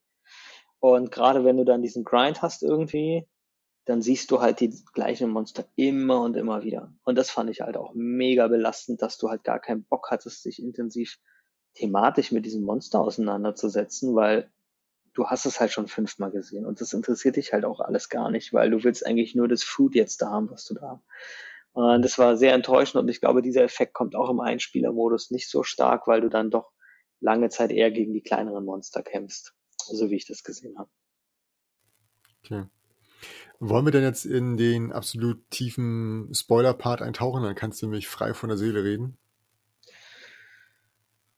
Und 0.78 1.12
gerade 1.12 1.44
wenn 1.44 1.58
du 1.58 1.64
dann 1.64 1.82
diesen 1.82 2.04
Grind 2.04 2.42
hast 2.42 2.62
irgendwie, 2.62 3.26
dann 3.84 4.02
siehst 4.02 4.30
du 4.30 4.40
halt 4.40 4.60
die 4.60 4.74
gleichen 4.92 5.30
Monster 5.30 5.64
immer 5.76 6.22
und 6.22 6.36
immer 6.36 6.62
wieder. 6.62 6.92
Und 7.04 7.16
das 7.16 7.30
fand 7.30 7.50
ich 7.50 7.60
halt 7.60 7.76
auch 7.76 7.92
mega 7.94 8.48
belastend, 8.48 9.02
dass 9.02 9.18
du 9.18 9.28
halt 9.28 9.44
gar 9.44 9.58
keinen 9.58 9.84
Bock 9.84 10.10
hattest, 10.10 10.44
dich 10.44 10.62
intensiv 10.62 11.18
thematisch 11.74 12.32
mit 12.32 12.44
diesem 12.44 12.62
Monster 12.62 13.00
auseinanderzusetzen, 13.00 14.14
weil 14.14 14.50
du 15.14 15.26
hast 15.26 15.46
es 15.46 15.60
halt 15.60 15.72
schon 15.72 15.88
fünfmal 15.88 16.30
gesehen 16.30 16.66
und 16.66 16.80
das 16.80 16.92
interessiert 16.92 17.36
dich 17.36 17.52
halt 17.52 17.64
auch 17.64 17.80
alles 17.80 18.08
gar 18.08 18.30
nicht, 18.30 18.52
weil 18.52 18.70
du 18.70 18.84
willst 18.84 19.04
eigentlich 19.04 19.34
nur 19.34 19.48
das 19.48 19.62
Food 19.62 19.94
jetzt 19.94 20.22
da 20.22 20.30
haben, 20.30 20.50
was 20.50 20.64
du 20.66 20.74
da. 20.74 21.02
Und 21.72 22.02
das 22.02 22.18
war 22.18 22.36
sehr 22.36 22.52
enttäuschend 22.52 23.00
und 23.02 23.08
ich 23.08 23.20
glaube, 23.20 23.42
dieser 23.42 23.62
Effekt 23.62 23.94
kommt 23.94 24.16
auch 24.16 24.28
im 24.28 24.40
Einspielermodus 24.40 25.30
nicht 25.30 25.48
so 25.48 25.62
stark, 25.62 26.08
weil 26.08 26.20
du 26.20 26.28
dann 26.28 26.50
doch 26.50 26.72
lange 27.20 27.48
Zeit 27.48 27.70
eher 27.70 27.90
gegen 27.90 28.12
die 28.12 28.22
kleineren 28.22 28.64
Monster 28.64 29.02
kämpfst, 29.02 29.54
so 29.76 30.10
wie 30.10 30.16
ich 30.16 30.26
das 30.26 30.42
gesehen 30.42 30.76
habe. 30.78 30.90
Okay. 32.42 32.64
Wollen 33.60 33.84
wir 33.84 33.92
denn 33.92 34.02
jetzt 34.02 34.24
in 34.24 34.56
den 34.56 34.90
absolut 34.90 35.48
tiefen 35.50 36.32
Spoiler-Part 36.34 37.02
eintauchen? 37.02 37.42
Dann 37.42 37.54
kannst 37.54 37.82
du 37.82 37.88
mich 37.88 38.08
frei 38.08 38.32
von 38.32 38.48
der 38.48 38.56
Seele 38.56 38.82
reden. 38.82 39.18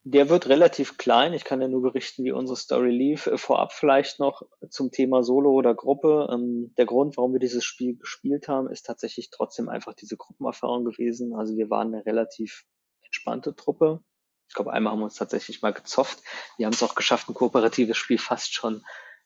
Der 0.04 0.28
wird 0.28 0.48
relativ 0.48 0.98
klein. 0.98 1.32
Ich 1.32 1.44
kann 1.44 1.60
ja 1.60 1.68
nur 1.68 1.82
berichten, 1.82 2.24
wie 2.24 2.32
unsere 2.32 2.56
Story 2.56 2.90
lief. 2.90 3.26
Äh, 3.26 3.38
vorab 3.38 3.72
vielleicht 3.72 4.18
noch 4.18 4.42
zum 4.68 4.90
Thema 4.90 5.22
Solo 5.22 5.50
oder 5.52 5.74
Gruppe. 5.74 6.28
Ähm, 6.32 6.74
der 6.76 6.86
Grund, 6.86 7.16
warum 7.16 7.32
wir 7.32 7.40
dieses 7.40 7.64
Spiel 7.64 7.96
gespielt 7.96 8.48
haben, 8.48 8.68
ist 8.68 8.84
tatsächlich 8.84 9.30
trotzdem 9.30 9.68
einfach 9.68 9.94
diese 9.94 10.16
Gruppenerfahrung 10.16 10.84
gewesen. 10.84 11.34
Also 11.34 11.56
wir 11.56 11.70
waren 11.70 11.94
eine 11.94 12.04
relativ 12.04 12.64
entspannte 13.04 13.54
Truppe. 13.54 14.02
Ich 14.48 14.54
glaube, 14.54 14.72
einmal 14.72 14.92
haben 14.92 15.00
wir 15.00 15.04
uns 15.04 15.14
tatsächlich 15.14 15.62
mal 15.62 15.72
gezofft. 15.72 16.18
Wir 16.56 16.66
haben 16.66 16.74
es 16.74 16.82
auch 16.82 16.94
geschafft, 16.94 17.28
ein 17.28 17.34
kooperatives 17.34 17.96
Spiel 17.96 18.18
fast 18.18 18.52
schon 18.52 18.84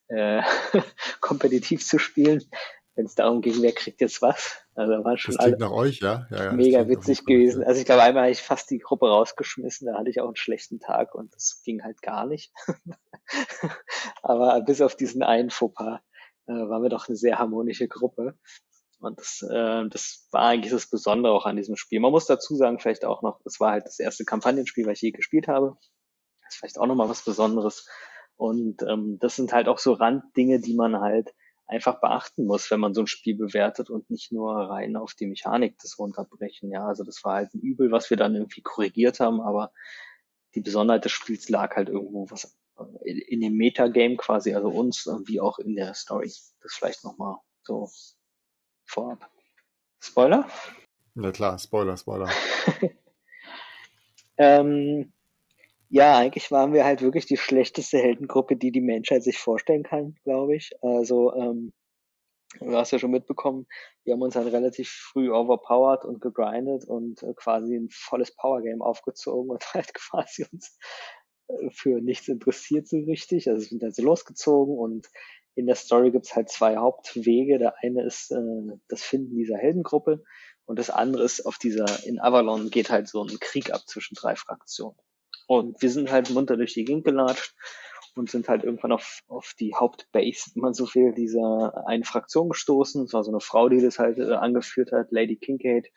äh, 0.09 0.43
kompetitiv 1.21 1.85
zu 1.85 1.99
spielen 1.99 2.43
wenn 2.97 3.05
es 3.05 3.15
darum 3.15 3.43
ging, 3.43 3.63
wer 3.63 3.73
kriegt 3.73 4.01
jetzt 4.01 4.23
was. 4.23 4.66
Also 4.77 5.05
war 5.05 5.17
schon 5.17 5.35
das 5.35 5.45
klingt 5.45 5.61
nach 5.61 5.71
euch, 5.71 6.01
ja? 6.01 6.27
ja, 6.31 6.45
ja 6.45 6.53
mega 6.53 6.87
witzig 6.87 7.25
gewesen. 7.25 7.65
Also 7.65 7.81
ich 7.81 7.87
glaube, 7.87 8.03
einmal 8.03 8.25
habe 8.25 8.33
ich 8.33 8.43
fast 8.43 8.71
die 8.71 8.79
Gruppe 8.79 9.09
rausgeschmissen, 9.09 9.87
da 9.87 9.99
hatte 9.99 10.11
ich 10.11 10.21
auch 10.21 10.27
einen 10.27 10.37
schlechten 10.37 10.81
Tag 10.81 11.15
und 11.15 11.35
das 11.35 11.63
ging 11.65 11.83
halt 11.83 12.03
gar 12.03 12.27
nicht. 12.27 12.53
Aber 14.23 14.61
bis 14.61 14.83
auf 14.83 14.95
diesen 14.95 15.23
einen 15.23 15.49
Fauxpas 15.49 16.01
äh, 16.47 16.53
waren 16.53 16.83
wir 16.83 16.91
doch 16.91 17.09
eine 17.09 17.17
sehr 17.17 17.39
harmonische 17.39 17.89
Gruppe. 17.89 18.39
Und 19.01 19.19
das, 19.19 19.43
äh, 19.49 19.89
das 19.89 20.29
war 20.31 20.43
eigentlich 20.43 20.73
das 20.73 20.91
Besondere 20.91 21.33
auch 21.33 21.47
an 21.47 21.57
diesem 21.57 21.77
Spiel. 21.77 22.01
Man 22.01 22.13
muss 22.13 22.27
dazu 22.27 22.55
sagen, 22.55 22.79
vielleicht 22.79 23.07
auch 23.07 23.23
noch, 23.23 23.41
es 23.47 23.59
war 23.61 23.73
halt 23.73 23.87
das 23.87 23.99
erste 23.99 24.25
Kampagnenspiel, 24.27 24.85
was 24.85 24.99
ich 24.99 25.03
je 25.03 25.11
gespielt 25.13 25.49
habe. 25.49 25.77
Das 26.43 26.55
ist 26.55 26.59
vielleicht 26.59 26.79
auch 26.79 26.87
nochmal 26.87 27.09
was 27.09 27.25
Besonderes. 27.25 27.89
Und 28.37 28.83
ähm, 28.83 29.19
das 29.21 29.37
sind 29.37 29.55
halt 29.55 29.69
auch 29.69 29.79
so 29.79 29.95
Randdinge, 29.95 30.61
die 30.61 30.75
man 30.75 31.01
halt 31.01 31.35
einfach 31.67 32.01
beachten 32.01 32.47
muss, 32.47 32.71
wenn 32.71 32.81
man 32.81 32.95
so 32.95 33.03
ein 33.03 33.07
Spiel 33.07 33.37
bewertet 33.37 33.91
und 33.91 34.09
nicht 34.11 34.33
nur 34.33 34.55
rein 34.55 34.97
auf 34.97 35.15
die 35.15 35.27
Mechanik 35.27 35.79
des 35.79 35.99
runterbrechen. 35.99 36.71
Ja, 36.71 36.87
also 36.87 37.05
das 37.05 37.25
war 37.25 37.35
halt 37.35 37.55
ein 37.55 37.61
Übel, 37.61 37.91
was 37.91 38.11
wir 38.11 38.17
dann 38.17 38.35
irgendwie 38.35 38.63
korrigiert 38.63 39.21
haben, 39.21 39.41
aber 39.41 39.73
die 40.55 40.61
Besonderheit 40.61 41.05
des 41.05 41.13
Spiels 41.13 41.49
lag 41.49 41.75
halt 41.77 41.89
irgendwo 41.89 42.31
was 42.31 42.57
in 43.05 43.41
dem 43.41 43.57
Metagame 43.57 44.17
quasi, 44.17 44.55
also 44.55 44.69
uns, 44.69 45.07
wie 45.27 45.41
auch 45.41 45.59
in 45.59 45.77
der 45.77 45.95
Story. 45.95 46.31
Das 46.61 46.75
vielleicht 46.75 47.05
nochmal 47.05 47.37
so 47.63 47.91
vorab. 48.85 49.31
Spoiler? 50.01 50.49
Na 51.15 51.33
klar, 51.33 51.59
Spoiler, 51.59 51.97
Spoiler. 51.97 52.29
ähm, 54.37 55.13
ja, 55.89 56.17
eigentlich 56.19 56.51
waren 56.51 56.73
wir 56.73 56.85
halt 56.85 57.03
wirklich 57.03 57.27
die 57.27 57.37
schlechteste 57.37 57.99
Heldengruppe, 57.99 58.57
die 58.57 58.73
die 58.73 58.81
Menschheit 58.81 59.23
sich 59.23 59.39
vorstellen 59.39 59.85
kann, 59.85 60.17
glaube 60.25 60.57
ich. 60.57 60.73
Also 60.83 61.35
ähm, 61.35 61.73
du 62.61 62.77
hast 62.77 62.91
ja 62.91 62.99
schon 62.99 63.11
mitbekommen, 63.11 63.67
wir 64.05 64.15
haben 64.15 64.23
uns 64.23 64.37
halt 64.37 64.53
relativ 64.53 64.91
früh 64.91 65.31
overpowered 65.31 66.05
und 66.05 66.21
gegrindet 66.21 66.85
und 66.87 67.23
äh, 67.23 67.35
quasi 67.35 67.77
ein 67.77 67.89
volles 67.91 68.35
Power-Game 68.35 68.83
aufgezogen 68.83 69.51
und 69.51 69.65
halt 69.75 69.95
quasi 69.95 70.47
uns 70.51 70.77
äh, 71.49 71.71
für 71.71 72.01
nichts 72.01 72.29
interessiert 72.29 72.89
so 72.89 72.99
richtig. 72.99 73.49
Also 73.49 73.63
sind 73.63 73.83
halt 73.83 73.95
so 73.95 74.03
losgezogen 74.03 74.77
und 74.77 75.09
in 75.55 75.67
der 75.67 75.77
Story 75.77 76.11
gibt's 76.11 76.37
halt 76.37 76.51
zwei 76.51 76.77
Hauptwege. 76.77 77.59
Der 77.59 77.75
eine 77.83 78.05
ist 78.05 78.31
äh, 78.33 78.77
das 78.89 79.03
Finden 79.03 79.37
dieser 79.37 79.57
Heldengruppe 79.57 80.23
und 80.67 80.79
das 80.79 80.91
andere 80.91 81.23
ist 81.23 81.47
auf 81.47 81.59
dieser, 81.59 81.87
in 82.05 82.19
Avalon 82.21 82.71
geht 82.71 82.91
halt 82.91 83.09
so 83.09 83.23
ein 83.23 83.39
Krieg 83.41 83.73
ab 83.73 83.83
zwischen 83.87 84.15
drei 84.15 84.35
Fraktionen. 84.35 84.97
Und 85.47 85.81
wir 85.81 85.91
sind 85.91 86.11
halt 86.11 86.31
munter 86.31 86.57
durch 86.57 86.75
die 86.75 86.85
Gegend 86.85 87.05
gelatscht 87.05 87.55
und 88.17 88.31
sind 88.31 88.49
halt 88.49 88.65
irgendwann 88.65 88.93
auf, 88.93 89.21
auf 89.29 89.55
die 89.59 89.75
Hauptbase, 89.75 90.51
wenn 90.55 90.63
man 90.63 90.75
so 90.75 90.87
viel, 90.87 91.13
dieser 91.13 91.87
einen 91.87 92.05
Fraktion 92.05 92.49
gestoßen. 92.49 93.05
Es 93.05 93.13
war 93.13 93.23
so 93.23 93.31
eine 93.31 93.41
Frau, 93.41 93.69
die 93.69 93.81
das 93.81 93.99
halt 93.99 94.19
äh, 94.19 94.33
angeführt 94.33 94.91
hat, 94.93 95.13
Lady 95.13 95.37
Kincaid. 95.37 95.89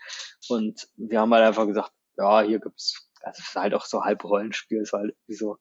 Und 0.50 0.88
wir 0.98 1.22
haben 1.22 1.34
halt 1.34 1.46
einfach 1.46 1.66
gesagt, 1.66 1.92
ja, 2.18 2.42
hier 2.42 2.60
gibt's, 2.60 3.10
also 3.22 3.42
es 3.46 3.56
war 3.56 3.64
halt 3.64 3.74
auch 3.74 3.86
so 3.86 4.04
halb 4.04 4.24
Rollenspiel, 4.24 4.82
es 4.82 4.94
war 4.94 5.02
halt 5.02 5.16
so 5.28 5.58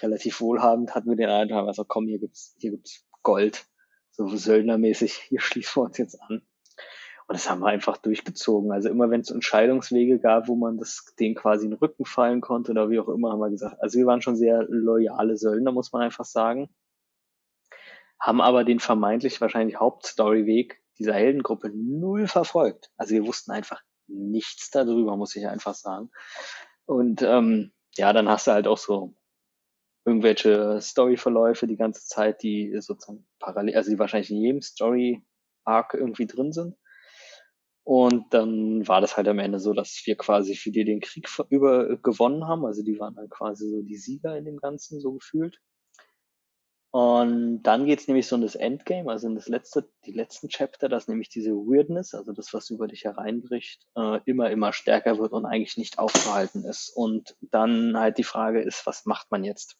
relativ 0.00 0.40
wohlhabend, 0.40 0.94
hatten 0.94 1.10
wir 1.10 1.16
den 1.16 1.28
Eindruck, 1.28 1.66
also 1.66 1.84
komm, 1.84 2.06
hier 2.06 2.18
gibt's, 2.18 2.54
hier 2.58 2.70
gibt's 2.70 3.04
Gold, 3.22 3.66
so 4.10 4.26
söldnermäßig, 4.26 5.14
hier 5.14 5.40
schließen 5.40 5.82
wir 5.82 5.86
uns 5.86 5.98
jetzt 5.98 6.20
an. 6.22 6.42
Und 7.28 7.34
das 7.34 7.50
haben 7.50 7.60
wir 7.60 7.66
einfach 7.66 7.98
durchgezogen. 7.98 8.72
Also 8.72 8.88
immer 8.88 9.10
wenn 9.10 9.20
es 9.20 9.30
Entscheidungswege 9.30 10.18
gab, 10.18 10.48
wo 10.48 10.56
man 10.56 10.78
das 10.78 11.14
denen 11.20 11.34
quasi 11.34 11.66
in 11.66 11.72
den 11.72 11.78
Rücken 11.78 12.06
fallen 12.06 12.40
konnte 12.40 12.70
oder 12.72 12.88
wie 12.88 12.98
auch 12.98 13.08
immer, 13.08 13.32
haben 13.32 13.40
wir 13.40 13.50
gesagt, 13.50 13.76
also 13.82 13.98
wir 13.98 14.06
waren 14.06 14.22
schon 14.22 14.34
sehr 14.34 14.64
loyale 14.66 15.36
Söldner, 15.36 15.70
muss 15.70 15.92
man 15.92 16.00
einfach 16.00 16.24
sagen. 16.24 16.70
Haben 18.18 18.40
aber 18.40 18.64
den 18.64 18.80
vermeintlich 18.80 19.42
wahrscheinlich 19.42 19.78
Hauptstoryweg 19.78 20.82
dieser 20.98 21.12
Heldengruppe 21.12 21.70
null 21.74 22.26
verfolgt. 22.26 22.90
Also 22.96 23.14
wir 23.14 23.26
wussten 23.26 23.50
einfach 23.50 23.82
nichts 24.06 24.70
darüber, 24.70 25.14
muss 25.18 25.36
ich 25.36 25.46
einfach 25.46 25.74
sagen. 25.74 26.10
Und 26.86 27.20
ähm, 27.20 27.72
ja, 27.98 28.14
dann 28.14 28.30
hast 28.30 28.46
du 28.46 28.52
halt 28.52 28.66
auch 28.66 28.78
so 28.78 29.14
irgendwelche 30.06 30.80
Storyverläufe 30.80 31.66
die 31.66 31.76
ganze 31.76 32.06
Zeit, 32.06 32.42
die 32.42 32.74
sozusagen 32.80 33.26
parallel, 33.38 33.76
also 33.76 33.90
die 33.90 33.98
wahrscheinlich 33.98 34.30
in 34.30 34.40
jedem 34.40 34.62
Story-Arc 34.62 35.92
irgendwie 35.92 36.26
drin 36.26 36.52
sind. 36.52 36.74
Und 37.88 38.34
dann 38.34 38.86
war 38.86 39.00
das 39.00 39.16
halt 39.16 39.28
am 39.28 39.38
Ende 39.38 39.58
so, 39.58 39.72
dass 39.72 40.02
wir 40.04 40.14
quasi 40.14 40.56
für 40.56 40.70
die 40.70 40.84
den 40.84 41.00
Krieg 41.00 41.26
über 41.48 41.96
gewonnen 41.96 42.46
haben. 42.46 42.66
Also 42.66 42.82
die 42.82 43.00
waren 43.00 43.14
dann 43.14 43.30
quasi 43.30 43.66
so 43.66 43.80
die 43.80 43.96
Sieger 43.96 44.36
in 44.36 44.44
dem 44.44 44.58
Ganzen, 44.58 45.00
so 45.00 45.14
gefühlt. 45.14 45.58
Und 46.90 47.62
dann 47.62 47.86
geht's 47.86 48.06
nämlich 48.06 48.26
so 48.26 48.36
in 48.36 48.42
das 48.42 48.56
Endgame, 48.56 49.10
also 49.10 49.26
in 49.26 49.36
das 49.36 49.48
letzte, 49.48 49.88
die 50.04 50.12
letzten 50.12 50.50
Chapter, 50.50 50.90
dass 50.90 51.08
nämlich 51.08 51.30
diese 51.30 51.52
Weirdness, 51.52 52.12
also 52.12 52.32
das, 52.32 52.52
was 52.52 52.68
über 52.68 52.88
dich 52.88 53.04
hereinbricht, 53.04 53.86
äh, 53.96 54.20
immer, 54.26 54.50
immer 54.50 54.74
stärker 54.74 55.18
wird 55.18 55.32
und 55.32 55.46
eigentlich 55.46 55.78
nicht 55.78 55.98
aufzuhalten 55.98 56.64
ist. 56.64 56.90
Und 56.94 57.38
dann 57.40 57.98
halt 57.98 58.18
die 58.18 58.22
Frage 58.22 58.60
ist, 58.60 58.84
was 58.84 59.06
macht 59.06 59.30
man 59.30 59.44
jetzt? 59.44 59.78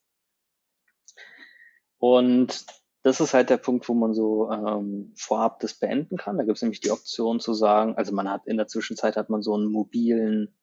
Und 1.98 2.64
das 3.08 3.20
ist 3.20 3.34
halt 3.34 3.50
der 3.50 3.56
Punkt, 3.56 3.88
wo 3.88 3.94
man 3.94 4.12
so 4.12 4.50
ähm, 4.50 5.12
vorab 5.16 5.60
das 5.60 5.74
beenden 5.74 6.16
kann. 6.16 6.36
Da 6.36 6.44
gibt 6.44 6.56
es 6.56 6.62
nämlich 6.62 6.80
die 6.80 6.90
Option 6.90 7.40
zu 7.40 7.54
sagen, 7.54 7.96
also 7.96 8.14
man 8.14 8.30
hat 8.30 8.46
in 8.46 8.56
der 8.58 8.68
Zwischenzeit 8.68 9.16
hat 9.16 9.30
man 9.30 9.42
so 9.42 9.54
einen 9.54 9.66
mobilen, 9.66 10.54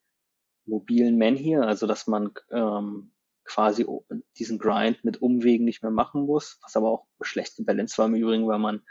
mobilen 0.66 1.18
Man 1.18 1.36
hier, 1.36 1.64
also 1.64 1.88
dass 1.88 2.08
man 2.08 2.32
ähm, 2.52 3.12
quasi 3.44 3.86
diesen 4.38 4.60
Grind 4.60 5.04
mit 5.04 5.22
Umwegen 5.22 5.66
nicht 5.66 5.82
mehr 5.82 5.92
machen 5.92 6.26
muss, 6.26 6.60
was 6.62 6.76
aber 6.76 6.90
auch 6.90 7.08
schlechte 7.22 7.64
Balance 7.64 7.98
war 7.98 8.06
im 8.06 8.16
Übrigen, 8.16 8.48
weil 8.48 8.60
man 8.60 8.82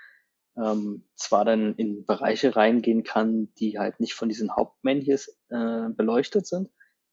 ähm, 0.56 1.08
zwar 1.14 1.44
dann 1.44 1.74
in 1.76 2.04
Bereiche 2.06 2.56
reingehen 2.56 3.04
kann, 3.04 3.52
die 3.58 3.78
halt 3.78 4.00
nicht 4.00 4.14
von 4.14 4.28
diesen 4.28 4.54
Hauptmen 4.54 5.00
hier 5.00 5.18
äh, 5.50 5.88
beleuchtet 5.90 6.46
sind, 6.46 6.70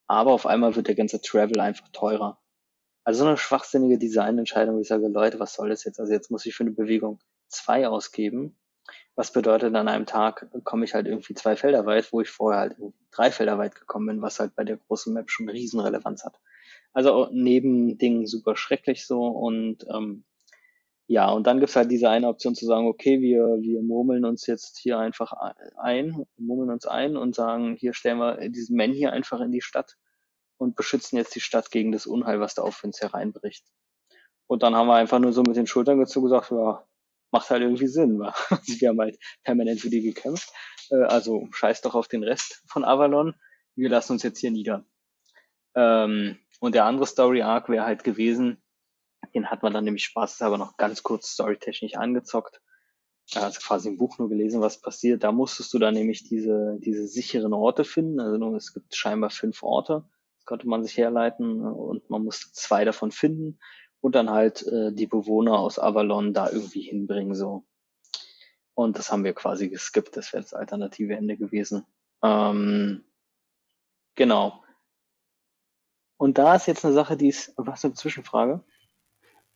aber 0.08 0.34
auf 0.34 0.45
einmal 0.47 0.75
wird 0.75 0.88
der 0.88 0.95
ganze 0.95 1.21
Travel 1.21 1.60
einfach 1.60 1.89
teurer. 1.93 2.40
Also 3.04 3.24
so 3.24 3.28
eine 3.28 3.38
schwachsinnige 3.38 3.98
Designentscheidung, 3.98 4.76
wo 4.76 4.82
ich 4.82 4.88
sage, 4.88 5.08
Leute, 5.08 5.40
was 5.40 5.54
soll 5.54 5.70
das 5.70 5.84
jetzt? 5.84 6.00
Also 6.00 6.14
jetzt 6.14 6.30
muss 6.30 6.46
ich 6.46 6.56
für 6.56 6.64
eine 6.64 6.72
Bewegung 6.72 7.20
zwei 7.48 7.88
ausgeben. 7.88 8.56
Was 9.16 9.34
bedeutet, 9.34 9.76
an 9.76 9.88
einem 9.88 10.06
Tag 10.06 10.48
komme 10.64 10.86
ich 10.86 10.94
halt 10.94 11.08
irgendwie 11.08 11.34
zwei 11.34 11.56
Felder 11.56 11.86
weit, 11.86 12.12
wo 12.14 12.22
ich 12.22 12.30
vorher 12.30 12.62
halt 12.62 12.76
drei 13.12 13.32
Felder 13.32 13.58
weit 13.58 13.76
gekommen 13.76 14.08
bin, 14.08 14.22
was 14.22 14.40
halt 14.40 14.56
bei 14.56 14.64
der 14.64 14.78
großen 14.78 15.14
Map 15.14 15.30
schon 15.30 15.50
Riesenrelevanz 15.50 16.24
hat. 16.24 16.40
Also 16.94 17.30
neben 17.32 17.98
Dingen 17.98 18.28
super 18.28 18.56
schrecklich 18.56 19.06
so 19.06 19.26
und 19.26 19.86
ähm, 19.94 20.24
ja, 21.08 21.30
und 21.30 21.46
dann 21.46 21.60
gibt's 21.60 21.76
halt 21.76 21.92
diese 21.92 22.10
eine 22.10 22.30
Option 22.30 22.56
zu 22.56 22.66
sagen, 22.66 22.88
okay, 22.88 23.20
wir, 23.20 23.58
wir 23.60 23.82
murmeln 23.82 24.24
uns 24.24 24.48
jetzt 24.48 24.78
hier 24.78 24.98
einfach 24.98 25.34
ein, 25.78 26.26
murmeln 26.38 26.70
uns 26.70 26.86
ein 26.86 27.18
und 27.18 27.36
sagen, 27.36 27.76
hier 27.76 27.94
stellen 27.94 28.20
wir 28.20 28.50
diesen 28.50 28.78
Man 28.78 28.94
hier 28.94 29.12
einfach 29.12 29.42
in 29.42 29.52
die 29.52 29.62
Stadt 29.62 29.98
und 30.62 30.76
beschützen 30.76 31.17
jetzt 31.17 31.34
die 31.34 31.39
Stadt 31.39 31.71
gegen 31.71 31.91
das 31.91 32.06
Unheil, 32.06 32.39
was 32.39 32.54
da 32.54 32.62
auf 32.62 32.84
uns 32.84 33.02
hereinbricht. 33.02 33.65
Und 34.45 34.62
dann 34.62 34.76
haben 34.76 34.88
wir 34.88 34.95
einfach 34.95 35.17
nur 35.17 35.34
so 35.34 35.41
mit 35.41 35.56
den 35.56 35.65
Schultern 35.65 35.97
gezogen 35.97 36.28
gesagt, 36.28 36.52
ja, 36.52 36.86
macht 37.32 37.50
halt 37.50 37.63
irgendwie 37.63 37.88
Sinn. 37.88 38.19
Wa? 38.19 38.34
Also 38.50 38.80
wir 38.80 38.89
haben 38.89 39.00
halt 39.00 39.17
permanent 39.43 39.82
für 39.82 39.89
die 39.89 40.04
gekämpft. 40.04 40.52
Äh, 40.91 41.04
also 41.06 41.47
scheiß 41.52 41.82
doch 41.82 41.95
auf 41.95 42.08
den 42.08 42.24
Rest 42.24 42.63
von 42.67 42.86
Avalon. 42.86 43.34
Wir 43.76 43.89
lassen 43.89 44.13
uns 44.13 44.24
jetzt 44.24 44.39
hier 44.39 44.52
nieder. 44.52 44.86
Ähm, 45.74 46.38
und 46.60 46.76
der 46.76 46.86
andere 46.86 47.08
Story 47.08 47.41
Arc 47.41 47.69
wäre 47.69 47.86
halt 47.86 48.04
gewesen, 48.04 48.62
den 49.34 49.50
hat 49.50 49.63
man 49.63 49.74
dann 49.74 49.86
nämlich 49.86 50.04
Spaß, 50.04 50.43
aber 50.43 50.60
noch 50.60 50.78
ganz 50.78 51.02
kurz 51.02 51.30
storytechnisch 51.30 51.95
angezockt. 51.95 52.62
Also 53.34 53.60
quasi 53.62 53.89
im 53.89 53.97
Buch 53.97 54.19
nur 54.19 54.30
gelesen, 54.30 54.62
was 54.62 54.80
passiert. 54.80 55.24
Da 55.24 55.32
musstest 55.32 55.74
du 55.74 55.80
dann 55.80 55.95
nämlich 55.95 56.24
diese, 56.24 56.78
diese 56.80 57.08
sicheren 57.08 57.54
Orte 57.54 57.84
finden. 57.84 58.19
Also 58.19 58.56
es 58.56 58.74
gibt 58.74 58.93
scheinbar 58.95 59.32
fünf 59.32 59.63
Orte 59.63 60.06
konnte 60.45 60.67
man 60.67 60.84
sich 60.84 60.97
herleiten 60.97 61.62
und 61.62 62.10
man 62.10 62.23
musste 62.23 62.51
zwei 62.54 62.86
davon 62.86 63.12
finden 63.12 63.60
und 64.01 64.15
dann 64.15 64.30
halt 64.30 64.65
äh, 64.67 64.91
die 64.91 65.08
Bewohner 65.08 65.60
aus 65.60 65.80
Avalon 65.80 66.34
da 66.34 66.49
irgendwie 66.49 66.82
hinbringen 66.82 67.36
so. 67.36 67.65
Und 68.73 68.97
das 68.97 69.12
haben 69.12 69.23
wir 69.23 69.34
quasi 69.34 69.69
geskippt, 69.69 70.17
das 70.17 70.34
wäre 70.34 70.43
das 70.43 70.54
alternative 70.54 71.13
Ende 71.13 71.38
gewesen. 71.38 71.86
Ähm, 72.23 73.04
genau. 74.15 74.63
Und 76.17 76.38
da 76.38 76.56
ist 76.56 76.67
jetzt 76.67 76.86
eine 76.86 76.93
Sache, 76.93 77.17
die 77.17 77.30
ist, 77.30 77.54
was 77.58 77.84
eine 77.84 77.93
Zwischenfrage? 77.93 78.63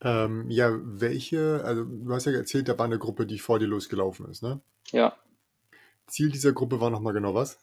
Ähm, 0.01 0.49
ja, 0.49 0.71
welche, 0.81 1.63
also 1.63 1.85
du 1.85 2.13
hast 2.13 2.25
ja 2.25 2.33
erzählt, 2.33 2.67
da 2.67 2.77
war 2.77 2.85
eine 2.85 2.99
Gruppe, 2.99 3.25
die 3.25 3.39
vor 3.39 3.59
dir 3.59 3.67
losgelaufen 3.67 4.29
ist, 4.29 4.43
ne? 4.43 4.61
Ja. 4.91 5.15
Ziel 6.07 6.31
dieser 6.31 6.53
Gruppe 6.53 6.81
war 6.81 6.89
nochmal 6.89 7.13
genau 7.13 7.33
was? 7.33 7.59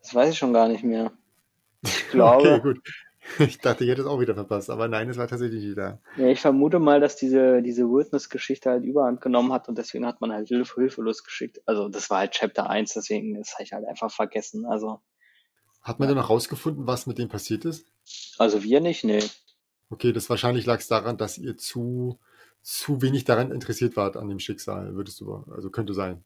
Das 0.00 0.14
weiß 0.14 0.30
ich 0.30 0.38
schon 0.38 0.52
gar 0.52 0.68
nicht 0.68 0.84
mehr. 0.84 1.12
Ich 1.84 2.10
glaube. 2.10 2.48
Okay, 2.48 2.60
gut. 2.60 2.80
Ich 3.38 3.58
dachte, 3.58 3.84
ich 3.84 3.90
hätte 3.90 4.00
es 4.00 4.06
auch 4.06 4.20
wieder 4.20 4.34
verpasst, 4.34 4.70
aber 4.70 4.88
nein, 4.88 5.08
es 5.08 5.18
war 5.18 5.28
tatsächlich 5.28 5.62
wieder. 5.62 6.00
Ja, 6.16 6.28
ich 6.28 6.40
vermute 6.40 6.78
mal, 6.78 7.00
dass 7.00 7.16
diese, 7.16 7.62
diese 7.62 7.84
Witness-Geschichte 7.84 8.70
halt 8.70 8.84
überhand 8.84 9.20
genommen 9.20 9.52
hat 9.52 9.68
und 9.68 9.76
deswegen 9.76 10.06
hat 10.06 10.20
man 10.20 10.32
halt 10.32 10.48
Hilfe, 10.48 10.80
Hilfe 10.80 11.02
losgeschickt. 11.02 11.60
Also 11.66 11.88
das 11.88 12.10
war 12.10 12.20
halt 12.20 12.32
Chapter 12.32 12.68
1, 12.68 12.94
deswegen 12.94 13.36
ist 13.36 13.54
ich 13.60 13.72
halt 13.72 13.86
einfach 13.86 14.10
vergessen. 14.10 14.64
Also. 14.66 15.00
Hat 15.82 15.98
man 15.98 16.08
ja. 16.08 16.14
denn 16.14 16.22
noch 16.22 16.30
rausgefunden, 16.30 16.86
was 16.86 17.06
mit 17.06 17.18
dem 17.18 17.28
passiert 17.28 17.64
ist? 17.64 17.86
Also 18.38 18.62
wir 18.62 18.80
nicht, 18.80 19.04
nee. 19.04 19.22
Okay, 19.90 20.12
das 20.12 20.28
wahrscheinlich 20.30 20.66
lag 20.66 20.80
es 20.80 20.88
daran, 20.88 21.16
dass 21.16 21.38
ihr 21.38 21.56
zu, 21.56 22.18
zu 22.62 23.02
wenig 23.02 23.24
daran 23.24 23.52
interessiert 23.52 23.96
wart 23.96 24.16
an 24.16 24.28
dem 24.28 24.38
Schicksal, 24.38 24.94
würdest 24.94 25.20
du, 25.20 25.44
also 25.50 25.70
könnte 25.70 25.94
sein. 25.94 26.24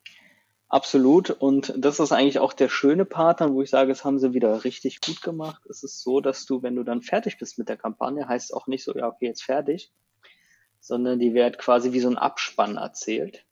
Absolut. 0.72 1.28
Und 1.28 1.74
das 1.76 2.00
ist 2.00 2.12
eigentlich 2.12 2.38
auch 2.38 2.54
der 2.54 2.70
schöne 2.70 3.04
Part 3.04 3.42
dann, 3.42 3.52
wo 3.52 3.60
ich 3.60 3.68
sage, 3.68 3.92
es 3.92 4.06
haben 4.06 4.18
sie 4.18 4.32
wieder 4.32 4.64
richtig 4.64 5.02
gut 5.02 5.20
gemacht. 5.20 5.60
Es 5.68 5.82
ist 5.82 6.02
so, 6.02 6.22
dass 6.22 6.46
du, 6.46 6.62
wenn 6.62 6.76
du 6.76 6.82
dann 6.82 7.02
fertig 7.02 7.36
bist 7.36 7.58
mit 7.58 7.68
der 7.68 7.76
Kampagne, 7.76 8.26
heißt 8.26 8.54
auch 8.54 8.66
nicht 8.66 8.82
so, 8.82 8.94
ja, 8.96 9.06
okay, 9.06 9.26
jetzt 9.26 9.42
fertig, 9.42 9.92
sondern 10.80 11.18
die 11.18 11.34
wird 11.34 11.58
quasi 11.58 11.92
wie 11.92 12.00
so 12.00 12.08
ein 12.08 12.16
Abspann 12.16 12.78
erzählt. 12.78 13.44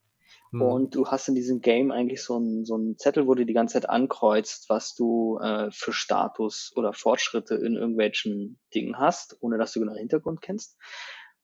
Hm. 0.53 0.63
Und 0.63 0.95
du 0.95 1.09
hast 1.09 1.29
in 1.29 1.35
diesem 1.35 1.61
Game 1.61 1.91
eigentlich 1.91 2.23
so 2.23 2.37
einen 2.37 2.65
so 2.65 2.77
einen 2.77 2.97
Zettel, 2.97 3.27
wo 3.27 3.35
du 3.35 3.45
die 3.45 3.53
ganze 3.53 3.75
Zeit 3.75 3.91
ankreuzt, 3.91 4.71
was 4.71 4.95
du 4.95 5.39
äh, 5.43 5.71
für 5.73 5.93
Status 5.93 6.73
oder 6.75 6.95
Fortschritte 6.95 7.55
in 7.55 7.77
irgendwelchen 7.77 8.59
Dingen 8.75 8.99
hast, 8.99 9.37
ohne 9.41 9.59
dass 9.59 9.75
du 9.75 9.81
genau 9.81 9.93
den 9.93 10.01
Hintergrund 10.01 10.41
kennst. 10.41 10.79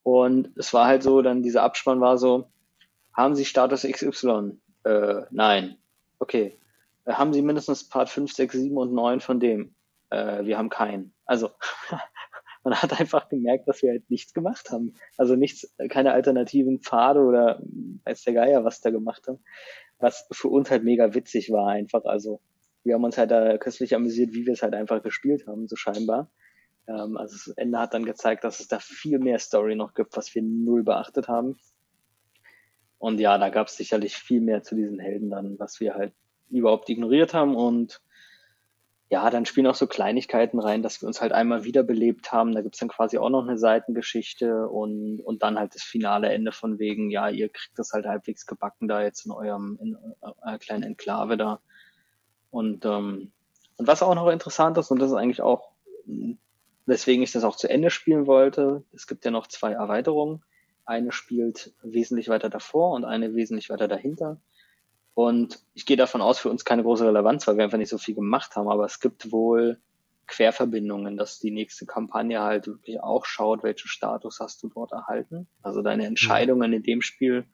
Und 0.02 0.56
es 0.56 0.72
war 0.72 0.86
halt 0.86 1.02
so, 1.02 1.20
dann 1.20 1.42
dieser 1.42 1.64
Abspann 1.64 2.00
war 2.00 2.16
so, 2.16 2.48
haben 3.12 3.34
Sie 3.34 3.44
Status 3.44 3.82
XY? 3.82 4.58
Äh, 4.86 5.26
nein. 5.30 5.76
Okay. 6.20 6.58
Äh, 7.04 7.12
haben 7.14 7.32
Sie 7.32 7.42
mindestens 7.42 7.88
Part 7.88 8.08
5, 8.08 8.32
6, 8.32 8.54
7 8.54 8.76
und 8.76 8.92
9 8.92 9.20
von 9.20 9.40
dem? 9.40 9.74
Äh, 10.10 10.44
wir 10.44 10.58
haben 10.58 10.70
keinen. 10.70 11.12
Also, 11.24 11.50
man 12.64 12.74
hat 12.74 12.98
einfach 12.98 13.28
gemerkt, 13.28 13.66
dass 13.66 13.82
wir 13.82 13.90
halt 13.90 14.08
nichts 14.10 14.32
gemacht 14.32 14.70
haben. 14.70 14.94
Also 15.18 15.34
nichts, 15.34 15.74
keine 15.88 16.12
alternativen 16.12 16.80
Pfade 16.80 17.20
oder 17.20 17.60
weiß 18.04 18.22
der 18.22 18.34
Geier, 18.34 18.64
was 18.64 18.80
da 18.80 18.90
gemacht 18.90 19.26
haben. 19.26 19.40
Was 19.98 20.28
für 20.30 20.48
uns 20.48 20.70
halt 20.70 20.84
mega 20.84 21.14
witzig 21.14 21.50
war 21.50 21.68
einfach. 21.68 22.04
Also, 22.04 22.40
wir 22.84 22.94
haben 22.94 23.04
uns 23.04 23.18
halt 23.18 23.32
da 23.32 23.58
köstlich 23.58 23.94
amüsiert, 23.94 24.32
wie 24.34 24.46
wir 24.46 24.52
es 24.52 24.62
halt 24.62 24.74
einfach 24.74 25.02
gespielt 25.02 25.48
haben, 25.48 25.66
so 25.66 25.74
scheinbar. 25.74 26.30
Ähm, 26.86 27.16
also 27.16 27.34
das 27.34 27.48
Ende 27.56 27.80
hat 27.80 27.94
dann 27.94 28.04
gezeigt, 28.04 28.44
dass 28.44 28.60
es 28.60 28.68
da 28.68 28.78
viel 28.78 29.18
mehr 29.18 29.40
Story 29.40 29.74
noch 29.74 29.94
gibt, 29.94 30.16
was 30.16 30.32
wir 30.34 30.42
null 30.42 30.84
beachtet 30.84 31.26
haben. 31.26 31.58
Und 32.98 33.20
ja, 33.20 33.38
da 33.38 33.50
gab 33.50 33.68
es 33.68 33.76
sicherlich 33.76 34.16
viel 34.16 34.40
mehr 34.40 34.62
zu 34.62 34.74
diesen 34.74 34.98
Helden 34.98 35.30
dann, 35.30 35.58
was 35.58 35.80
wir 35.80 35.94
halt 35.94 36.12
überhaupt 36.50 36.88
ignoriert 36.88 37.34
haben. 37.34 37.56
Und 37.56 38.00
ja, 39.08 39.30
dann 39.30 39.46
spielen 39.46 39.68
auch 39.68 39.76
so 39.76 39.86
Kleinigkeiten 39.86 40.58
rein, 40.58 40.82
dass 40.82 41.00
wir 41.00 41.06
uns 41.06 41.20
halt 41.20 41.32
einmal 41.32 41.62
wiederbelebt 41.62 42.32
haben. 42.32 42.52
Da 42.54 42.62
gibt's 42.62 42.78
dann 42.78 42.88
quasi 42.88 43.18
auch 43.18 43.30
noch 43.30 43.46
eine 43.46 43.58
Seitengeschichte 43.58 44.68
und, 44.68 45.20
und 45.20 45.42
dann 45.42 45.58
halt 45.58 45.74
das 45.74 45.82
finale 45.82 46.28
Ende 46.30 46.50
von 46.50 46.78
wegen, 46.78 47.10
ja, 47.10 47.28
ihr 47.28 47.48
kriegt 47.48 47.78
das 47.78 47.92
halt 47.92 48.06
halbwegs 48.06 48.46
gebacken 48.46 48.88
da 48.88 49.02
jetzt 49.02 49.24
in 49.26 49.32
eurem 49.32 49.78
in 49.80 49.96
eurer 50.20 50.58
kleinen 50.58 50.82
Enklave 50.82 51.36
da. 51.36 51.60
Und, 52.50 52.84
ähm, 52.84 53.32
und 53.76 53.86
was 53.86 54.02
auch 54.02 54.14
noch 54.14 54.28
interessant 54.28 54.76
ist, 54.78 54.90
und 54.90 54.98
das 54.98 55.10
ist 55.10 55.16
eigentlich 55.16 55.42
auch, 55.42 55.70
weswegen 56.86 57.22
ich 57.22 57.32
das 57.32 57.44
auch 57.44 57.56
zu 57.56 57.68
Ende 57.68 57.90
spielen 57.90 58.26
wollte, 58.26 58.82
es 58.92 59.06
gibt 59.06 59.24
ja 59.24 59.30
noch 59.30 59.46
zwei 59.46 59.72
Erweiterungen. 59.72 60.42
Eine 60.86 61.12
spielt 61.12 61.74
wesentlich 61.82 62.28
weiter 62.28 62.48
davor 62.48 62.92
und 62.92 63.04
eine 63.04 63.34
wesentlich 63.34 63.70
weiter 63.70 63.88
dahinter. 63.88 64.40
Und 65.14 65.60
ich 65.74 65.86
gehe 65.86 65.96
davon 65.96 66.20
aus, 66.20 66.38
für 66.38 66.50
uns 66.50 66.64
keine 66.64 66.82
große 66.82 67.06
Relevanz, 67.06 67.46
weil 67.46 67.56
wir 67.56 67.64
einfach 67.64 67.78
nicht 67.78 67.88
so 67.88 67.98
viel 67.98 68.14
gemacht 68.14 68.54
haben. 68.54 68.68
Aber 68.68 68.84
es 68.84 69.00
gibt 69.00 69.32
wohl 69.32 69.78
Querverbindungen, 70.26 71.16
dass 71.16 71.38
die 71.38 71.50
nächste 71.50 71.86
Kampagne 71.86 72.40
halt 72.42 72.66
wirklich 72.66 73.00
auch 73.00 73.24
schaut, 73.24 73.62
welchen 73.62 73.88
Status 73.88 74.40
hast 74.40 74.62
du 74.62 74.68
dort 74.68 74.92
erhalten. 74.92 75.46
Also 75.62 75.82
deine 75.82 76.06
Entscheidungen 76.06 76.72
in 76.72 76.82
dem 76.82 77.02
Spiel 77.02 77.46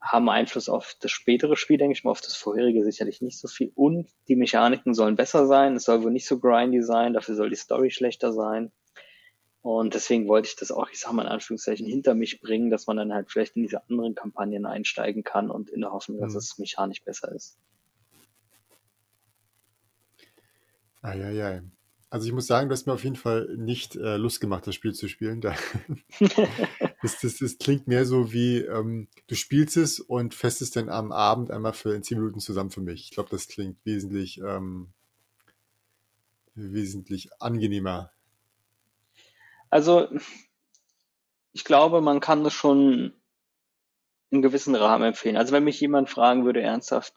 haben 0.00 0.28
Einfluss 0.28 0.68
auf 0.68 0.96
das 1.00 1.10
spätere 1.10 1.56
Spiel, 1.56 1.78
denke 1.78 1.94
ich 1.94 2.04
mal, 2.04 2.10
auf 2.10 2.20
das 2.20 2.36
vorherige 2.36 2.84
sicherlich 2.84 3.22
nicht 3.22 3.38
so 3.38 3.48
viel. 3.48 3.72
Und 3.74 4.08
die 4.28 4.36
Mechaniken 4.36 4.92
sollen 4.92 5.16
besser 5.16 5.46
sein. 5.46 5.76
Es 5.76 5.84
soll 5.84 6.02
wohl 6.02 6.10
nicht 6.10 6.26
so 6.26 6.38
grindy 6.38 6.82
sein. 6.82 7.14
Dafür 7.14 7.34
soll 7.34 7.48
die 7.48 7.56
Story 7.56 7.90
schlechter 7.90 8.32
sein. 8.32 8.70
Und 9.64 9.94
deswegen 9.94 10.28
wollte 10.28 10.48
ich 10.48 10.56
das 10.56 10.70
auch, 10.70 10.90
ich 10.90 11.00
sag 11.00 11.14
mal 11.14 11.22
in 11.22 11.28
Anführungszeichen, 11.28 11.86
hinter 11.86 12.14
mich 12.14 12.42
bringen, 12.42 12.68
dass 12.68 12.86
man 12.86 12.98
dann 12.98 13.14
halt 13.14 13.30
vielleicht 13.30 13.56
in 13.56 13.62
diese 13.62 13.82
anderen 13.88 14.14
Kampagnen 14.14 14.66
einsteigen 14.66 15.24
kann 15.24 15.50
und 15.50 15.70
in 15.70 15.80
der 15.80 15.90
Hoffnung, 15.90 16.20
dass 16.20 16.34
mhm. 16.34 16.38
es 16.38 16.58
mechanisch 16.58 17.02
besser 17.02 17.32
ist. 17.32 17.56
Eieiei. 21.00 21.62
Also 22.10 22.26
ich 22.26 22.34
muss 22.34 22.46
sagen, 22.46 22.68
du 22.68 22.74
hast 22.74 22.86
mir 22.86 22.92
auf 22.92 23.04
jeden 23.04 23.16
Fall 23.16 23.56
nicht 23.56 23.96
äh, 23.96 24.18
Lust 24.18 24.42
gemacht, 24.42 24.66
das 24.66 24.74
Spiel 24.74 24.92
zu 24.92 25.08
spielen. 25.08 25.40
Da 25.40 25.56
das, 27.00 27.20
das, 27.22 27.38
das 27.38 27.56
klingt 27.56 27.88
mehr 27.88 28.04
so 28.04 28.34
wie, 28.34 28.58
ähm, 28.58 29.08
du 29.28 29.34
spielst 29.34 29.78
es 29.78 29.98
und 29.98 30.34
festest 30.34 30.76
dann 30.76 30.90
am 30.90 31.10
Abend 31.10 31.50
einmal 31.50 31.72
für 31.72 31.94
in 31.94 32.02
zehn 32.02 32.18
Minuten 32.18 32.40
zusammen 32.40 32.70
für 32.70 32.82
mich. 32.82 33.04
Ich 33.04 33.10
glaube, 33.12 33.30
das 33.30 33.48
klingt 33.48 33.78
wesentlich, 33.86 34.42
ähm, 34.42 34.88
wesentlich 36.54 37.30
angenehmer 37.40 38.10
also 39.74 40.06
ich 41.50 41.64
glaube, 41.64 42.00
man 42.00 42.20
kann 42.20 42.44
das 42.44 42.52
schon 42.52 43.12
in 44.30 44.40
gewissen 44.40 44.76
Rahmen 44.76 45.02
empfehlen. 45.02 45.36
Also 45.36 45.52
wenn 45.52 45.64
mich 45.64 45.80
jemand 45.80 46.08
fragen 46.08 46.44
würde 46.44 46.62
ernsthaft, 46.62 47.12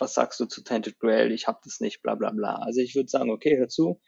was 0.00 0.12
sagst 0.12 0.40
du 0.40 0.46
zu 0.46 0.64
Tainted 0.64 0.98
Grail? 0.98 1.30
Ich 1.30 1.46
habe 1.46 1.60
das 1.62 1.78
nicht, 1.78 2.02
bla 2.02 2.16
bla 2.16 2.32
bla. 2.32 2.56
Also 2.56 2.80
ich 2.80 2.96
würde 2.96 3.08
sagen, 3.08 3.30
okay, 3.30 3.56
hör 3.56 3.68
zu, 3.68 4.00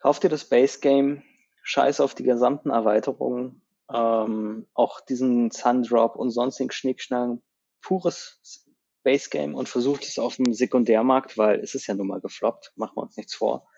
kauf 0.00 0.18
dir 0.18 0.28
das 0.28 0.48
Base 0.48 0.80
Game, 0.80 1.22
scheiß 1.62 2.00
auf 2.00 2.16
die 2.16 2.24
gesamten 2.24 2.70
Erweiterungen, 2.70 3.62
ähm, 3.88 4.66
auch 4.74 5.00
diesen 5.00 5.52
Sundrop 5.52 6.16
und 6.16 6.30
sonstigen 6.30 6.72
Schnickschnack, 6.72 7.38
pures 7.80 8.66
Base 9.04 9.30
Game 9.30 9.54
und 9.54 9.68
versucht 9.68 10.02
es 10.02 10.18
auf 10.18 10.34
dem 10.34 10.52
Sekundärmarkt, 10.52 11.38
weil 11.38 11.60
es 11.60 11.76
ist 11.76 11.86
ja 11.86 11.94
nun 11.94 12.08
mal 12.08 12.20
gefloppt, 12.20 12.72
machen 12.74 12.96
wir 12.96 13.02
uns 13.02 13.16
nichts 13.16 13.36
vor 13.36 13.68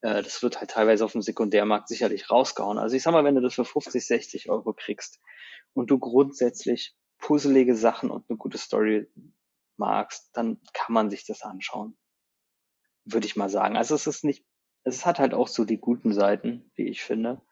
äh, 0.00 0.22
das 0.22 0.42
wird 0.42 0.60
halt 0.60 0.70
teilweise 0.70 1.04
auf 1.04 1.12
dem 1.12 1.22
Sekundärmarkt 1.22 1.88
sicherlich 1.88 2.30
rausgehauen. 2.30 2.78
Also 2.78 2.96
ich 2.96 3.02
sag 3.02 3.12
mal, 3.12 3.24
wenn 3.24 3.34
du 3.34 3.40
das 3.40 3.54
für 3.54 3.64
50, 3.64 4.06
60 4.06 4.50
Euro 4.50 4.72
kriegst 4.72 5.20
und 5.74 5.90
du 5.90 5.98
grundsätzlich 5.98 6.94
puzzelige 7.18 7.74
Sachen 7.74 8.10
und 8.10 8.28
eine 8.28 8.38
gute 8.38 8.58
Story 8.58 9.08
magst, 9.76 10.30
dann 10.34 10.60
kann 10.72 10.92
man 10.92 11.10
sich 11.10 11.26
das 11.26 11.42
anschauen. 11.42 11.96
Würde 13.04 13.26
ich 13.26 13.36
mal 13.36 13.48
sagen. 13.48 13.76
Also 13.76 13.94
es 13.94 14.06
ist 14.06 14.24
nicht, 14.24 14.44
es 14.84 15.06
hat 15.06 15.18
halt 15.18 15.34
auch 15.34 15.48
so 15.48 15.64
die 15.64 15.78
guten 15.78 16.12
Seiten, 16.12 16.70
wie 16.74 16.88
ich 16.88 17.02
finde. 17.02 17.42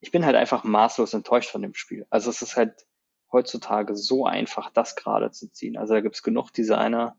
Ich 0.00 0.10
bin 0.10 0.24
halt 0.24 0.36
einfach 0.36 0.64
maßlos 0.64 1.14
enttäuscht 1.14 1.50
von 1.50 1.62
dem 1.62 1.74
Spiel. 1.74 2.06
Also 2.10 2.30
es 2.30 2.42
ist 2.42 2.56
halt 2.56 2.86
heutzutage 3.32 3.96
so 3.96 4.26
einfach, 4.26 4.70
das 4.70 4.96
gerade 4.96 5.30
zu 5.30 5.50
ziehen. 5.50 5.76
Also 5.76 5.94
da 5.94 6.00
gibt's 6.00 6.22
genug 6.22 6.50
Designer, 6.52 7.18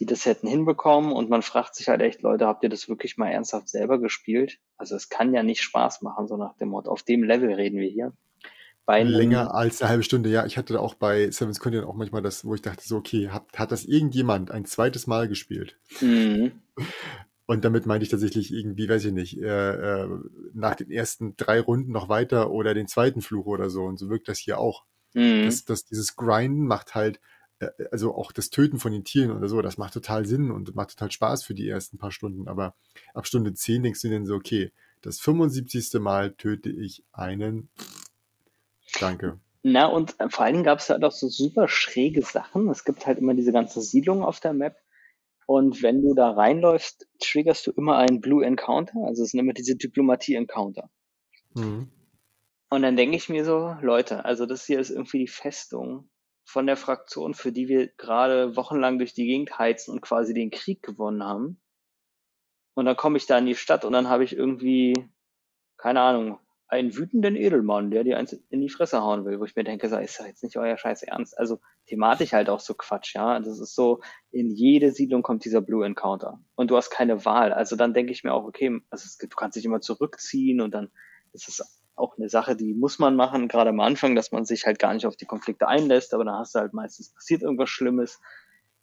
die 0.00 0.06
das 0.06 0.24
hätten 0.24 0.48
hinbekommen 0.48 1.12
und 1.12 1.28
man 1.28 1.42
fragt 1.42 1.74
sich 1.74 1.88
halt 1.88 2.00
echt, 2.00 2.22
Leute, 2.22 2.46
habt 2.46 2.62
ihr 2.62 2.70
das 2.70 2.88
wirklich 2.88 3.18
mal 3.18 3.28
ernsthaft 3.28 3.68
selber 3.68 4.00
gespielt? 4.00 4.58
Also 4.78 4.96
es 4.96 5.10
kann 5.10 5.34
ja 5.34 5.42
nicht 5.42 5.62
Spaß 5.62 6.00
machen, 6.00 6.26
so 6.26 6.38
nach 6.38 6.56
dem 6.56 6.70
Motto. 6.70 6.90
Auf 6.90 7.02
dem 7.02 7.22
Level 7.22 7.52
reden 7.52 7.78
wir 7.78 7.88
hier. 7.88 8.12
Bei 8.86 9.02
Länger 9.02 9.54
als 9.54 9.82
eine 9.82 9.90
halbe 9.90 10.02
Stunde, 10.02 10.30
ja. 10.30 10.46
Ich 10.46 10.56
hatte 10.56 10.80
auch 10.80 10.94
bei 10.94 11.30
Seven's 11.30 11.60
Content 11.60 11.84
auch 11.84 11.94
manchmal 11.94 12.22
das, 12.22 12.44
wo 12.46 12.54
ich 12.54 12.62
dachte 12.62 12.82
so, 12.82 12.96
okay, 12.96 13.28
hat, 13.28 13.44
hat 13.56 13.70
das 13.70 13.84
irgendjemand 13.84 14.50
ein 14.50 14.64
zweites 14.64 15.06
Mal 15.06 15.28
gespielt? 15.28 15.78
Mhm. 16.00 16.52
Und 17.46 17.64
damit 17.64 17.84
meinte 17.84 18.04
ich 18.04 18.10
tatsächlich 18.10 18.52
irgendwie, 18.52 18.88
weiß 18.88 19.04
ich 19.04 19.12
nicht, 19.12 19.38
äh, 19.38 20.02
äh, 20.04 20.08
nach 20.54 20.76
den 20.76 20.90
ersten 20.90 21.36
drei 21.36 21.60
Runden 21.60 21.92
noch 21.92 22.08
weiter 22.08 22.50
oder 22.50 22.74
den 22.74 22.88
zweiten 22.88 23.20
Fluch 23.20 23.46
oder 23.46 23.68
so. 23.68 23.84
Und 23.84 23.98
so 23.98 24.08
wirkt 24.08 24.28
das 24.28 24.38
hier 24.38 24.58
auch. 24.58 24.84
Mhm. 25.14 25.44
Das, 25.44 25.64
das, 25.66 25.84
dieses 25.84 26.16
Grinden 26.16 26.66
macht 26.66 26.94
halt 26.94 27.20
also 27.90 28.14
auch 28.14 28.32
das 28.32 28.50
Töten 28.50 28.78
von 28.78 28.92
den 28.92 29.04
Tieren 29.04 29.30
oder 29.30 29.48
so, 29.48 29.60
das 29.62 29.78
macht 29.78 29.94
total 29.94 30.24
Sinn 30.26 30.50
und 30.50 30.74
macht 30.74 30.90
total 30.90 31.10
Spaß 31.10 31.44
für 31.44 31.54
die 31.54 31.68
ersten 31.68 31.98
paar 31.98 32.10
Stunden. 32.10 32.48
Aber 32.48 32.74
ab 33.14 33.26
Stunde 33.26 33.52
10 33.52 33.82
denkst 33.82 34.00
du 34.00 34.08
dir 34.08 34.14
dann 34.14 34.26
so, 34.26 34.34
okay, 34.34 34.72
das 35.02 35.20
75. 35.20 36.00
Mal 36.00 36.32
töte 36.32 36.70
ich 36.70 37.04
einen. 37.12 37.68
Danke. 38.98 39.40
Na, 39.62 39.86
und 39.86 40.18
äh, 40.18 40.28
vor 40.30 40.44
allen 40.44 40.54
Dingen 40.54 40.64
gab 40.64 40.78
es 40.78 40.88
halt 40.88 41.04
auch 41.04 41.12
so 41.12 41.28
super 41.28 41.68
schräge 41.68 42.22
Sachen. 42.22 42.68
Es 42.70 42.84
gibt 42.84 43.06
halt 43.06 43.18
immer 43.18 43.34
diese 43.34 43.52
ganze 43.52 43.82
Siedlung 43.82 44.22
auf 44.22 44.40
der 44.40 44.54
Map. 44.54 44.76
Und 45.46 45.82
wenn 45.82 46.00
du 46.00 46.14
da 46.14 46.30
reinläufst, 46.30 47.08
triggerst 47.18 47.66
du 47.66 47.72
immer 47.72 47.98
einen 47.98 48.20
Blue 48.20 48.44
Encounter. 48.44 49.00
Also 49.04 49.24
es 49.24 49.30
sind 49.30 49.40
immer 49.40 49.52
diese 49.52 49.76
Diplomatie-Encounter. 49.76 50.88
Mhm. 51.54 51.90
Und 52.70 52.82
dann 52.82 52.96
denke 52.96 53.16
ich 53.16 53.28
mir 53.28 53.44
so, 53.44 53.76
Leute, 53.82 54.24
also 54.24 54.46
das 54.46 54.64
hier 54.64 54.78
ist 54.78 54.90
irgendwie 54.90 55.18
die 55.18 55.28
Festung 55.28 56.08
von 56.44 56.66
der 56.66 56.76
Fraktion, 56.76 57.34
für 57.34 57.52
die 57.52 57.68
wir 57.68 57.88
gerade 57.88 58.56
wochenlang 58.56 58.98
durch 58.98 59.14
die 59.14 59.26
Gegend 59.26 59.58
heizen 59.58 59.92
und 59.92 60.00
quasi 60.00 60.34
den 60.34 60.50
Krieg 60.50 60.82
gewonnen 60.82 61.22
haben. 61.22 61.60
Und 62.74 62.86
dann 62.86 62.96
komme 62.96 63.16
ich 63.16 63.26
da 63.26 63.38
in 63.38 63.46
die 63.46 63.54
Stadt 63.54 63.84
und 63.84 63.92
dann 63.92 64.08
habe 64.08 64.24
ich 64.24 64.34
irgendwie, 64.34 64.94
keine 65.76 66.00
Ahnung, 66.00 66.38
einen 66.70 66.96
wütenden 66.96 67.34
Edelmann, 67.34 67.90
der 67.90 68.04
dir 68.04 68.16
eins 68.16 68.32
in 68.32 68.60
die 68.60 68.68
Fresse 68.68 69.02
hauen 69.02 69.24
will, 69.24 69.40
wo 69.40 69.44
ich 69.44 69.56
mir 69.56 69.64
denke, 69.64 69.88
so, 69.88 69.96
ist 69.96 70.20
jetzt 70.20 70.44
nicht 70.44 70.56
euer 70.56 70.76
Scheiß 70.76 71.02
Ernst. 71.02 71.36
Also 71.36 71.60
thematisch 71.86 72.32
halt 72.32 72.48
auch 72.48 72.60
so 72.60 72.74
Quatsch, 72.74 73.16
ja. 73.16 73.40
Das 73.40 73.58
ist 73.58 73.74
so, 73.74 74.00
in 74.30 74.50
jede 74.50 74.92
Siedlung 74.92 75.22
kommt 75.22 75.44
dieser 75.44 75.62
Blue 75.62 75.84
Encounter. 75.84 76.40
Und 76.54 76.70
du 76.70 76.76
hast 76.76 76.90
keine 76.90 77.24
Wahl. 77.24 77.52
Also 77.52 77.74
dann 77.74 77.92
denke 77.92 78.12
ich 78.12 78.22
mir 78.22 78.32
auch, 78.32 78.44
okay, 78.44 78.80
also 78.88 79.04
es, 79.04 79.18
du 79.18 79.28
kannst 79.28 79.56
dich 79.56 79.64
immer 79.64 79.80
zurückziehen 79.80 80.60
und 80.60 80.72
dann 80.72 80.92
ist 81.32 81.48
es 81.48 81.79
auch 81.96 82.16
eine 82.16 82.28
Sache, 82.28 82.56
die 82.56 82.74
muss 82.74 82.98
man 82.98 83.16
machen, 83.16 83.48
gerade 83.48 83.70
am 83.70 83.80
Anfang, 83.80 84.14
dass 84.14 84.32
man 84.32 84.44
sich 84.44 84.66
halt 84.66 84.78
gar 84.78 84.94
nicht 84.94 85.06
auf 85.06 85.16
die 85.16 85.26
Konflikte 85.26 85.68
einlässt, 85.68 86.14
aber 86.14 86.24
dann 86.24 86.38
hast 86.38 86.54
du 86.54 86.60
halt 86.60 86.72
meistens 86.72 87.12
passiert 87.12 87.42
irgendwas 87.42 87.68
Schlimmes. 87.68 88.20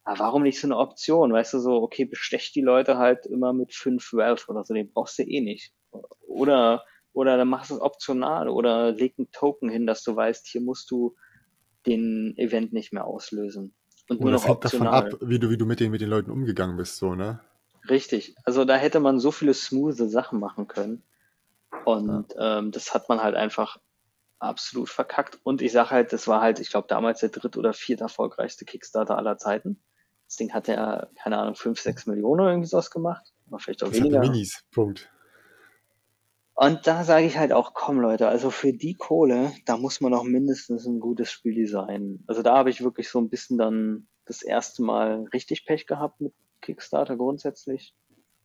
Aber 0.04 0.20
warum 0.20 0.44
nicht 0.44 0.60
so 0.60 0.68
eine 0.68 0.78
Option? 0.78 1.34
Weißt 1.34 1.54
du, 1.54 1.60
so, 1.60 1.82
okay, 1.82 2.06
bestech 2.06 2.52
die 2.54 2.62
Leute 2.62 2.98
halt 2.98 3.26
immer 3.26 3.54
mit 3.54 3.74
fünf 3.74 4.14
Wealth 4.14 4.48
oder 4.48 4.64
so, 4.64 4.74
den 4.74 4.92
brauchst 4.92 5.20
du 5.20 5.24
eh 5.24 5.42
nicht. 5.42 5.74
Oder, 6.22 6.86
oder 7.12 7.36
dann 7.38 7.50
machst 7.50 7.72
du 7.72 7.76
es 7.76 7.82
optional 7.82 8.48
oder 8.48 8.92
leg 8.92 9.16
einen 9.18 9.32
Token 9.32 9.70
hin, 9.70 9.88
dass 9.88 10.04
du 10.04 10.16
weißt, 10.16 10.48
hier 10.48 10.62
musst 10.62 10.90
du 10.92 11.16
den 11.86 12.38
Event 12.38 12.72
nicht 12.74 12.94
mehr 12.94 13.06
auslösen. 13.06 13.74
Und 14.10 14.22
nur 14.22 14.32
noch 14.32 14.48
optional. 14.48 15.02
davon 15.02 15.14
ab, 15.18 15.20
wie 15.22 15.40
du, 15.40 15.50
wie 15.50 15.58
du 15.58 15.66
mit 15.66 15.80
den, 15.80 15.92
mit 15.92 16.02
den 16.02 16.10
Leuten 16.10 16.32
umgegangen 16.32 16.78
bist, 16.78 16.98
so, 16.98 17.16
ne? 17.16 17.42
Richtig. 17.90 18.36
Also 18.44 18.66
da 18.66 18.76
hätte 18.76 19.00
man 19.00 19.20
so 19.20 19.32
viele 19.32 19.54
smooth 19.54 19.96
Sachen 19.96 20.40
machen 20.40 20.68
können. 20.68 21.04
Und 21.88 22.34
ja. 22.34 22.60
ähm, 22.60 22.72
das 22.72 22.94
hat 22.94 23.08
man 23.08 23.24
halt 23.24 23.36
einfach 23.36 23.78
absolut 24.40 24.90
verkackt. 24.90 25.40
Und 25.44 25.62
ich 25.62 25.72
sage 25.72 25.92
halt, 25.92 26.12
das 26.12 26.28
war 26.28 26.42
halt, 26.42 26.60
ich 26.60 26.70
glaube, 26.70 26.90
damals 26.90 27.22
der 27.22 27.30
dritt- 27.30 27.56
oder 27.56 27.72
viert 27.72 28.02
erfolgreichste 28.02 28.66
Kickstarter 28.66 29.18
aller 29.18 29.38
Zeiten. 29.38 29.82
Das 30.28 30.36
Ding 30.36 30.54
hatte 30.54 30.74
ja, 30.74 31.08
keine 31.24 31.38
Ahnung, 31.38 31.56
fünf, 31.56 31.80
sechs 31.80 32.06
Millionen 32.06 32.42
oder 32.42 32.50
irgendwie 32.50 32.68
sowas 32.68 32.92
gemacht. 32.92 33.34
Oder 33.48 33.60
vielleicht 33.60 33.84
auch 33.84 33.88
das 33.88 34.00
weniger. 34.00 34.20
Minis, 34.20 34.66
Punkt. 34.72 35.10
Und 36.56 36.88
da 36.88 37.06
sage 37.06 37.26
ich 37.26 37.38
halt 37.38 37.54
auch, 37.54 37.74
komm 37.74 38.02
Leute, 38.02 38.28
also 38.28 38.50
für 38.50 38.74
die 38.74 38.96
Kohle, 38.96 39.54
da 39.66 39.78
muss 39.78 40.02
man 40.02 40.14
auch 40.14 40.24
mindestens 40.24 40.86
ein 40.86 41.00
gutes 41.00 41.32
Spiel 41.32 41.56
designen. 41.56 42.26
Also 42.28 42.42
da 42.42 42.58
habe 42.58 42.70
ich 42.70 42.84
wirklich 42.84 43.08
so 43.08 43.20
ein 43.20 43.30
bisschen 43.30 43.58
dann 43.58 44.10
das 44.26 44.42
erste 44.42 44.84
Mal 44.84 45.24
richtig 45.32 45.66
Pech 45.66 45.88
gehabt 45.88 46.20
mit 46.20 46.34
Kickstarter 46.60 47.16
grundsätzlich. 47.16 47.96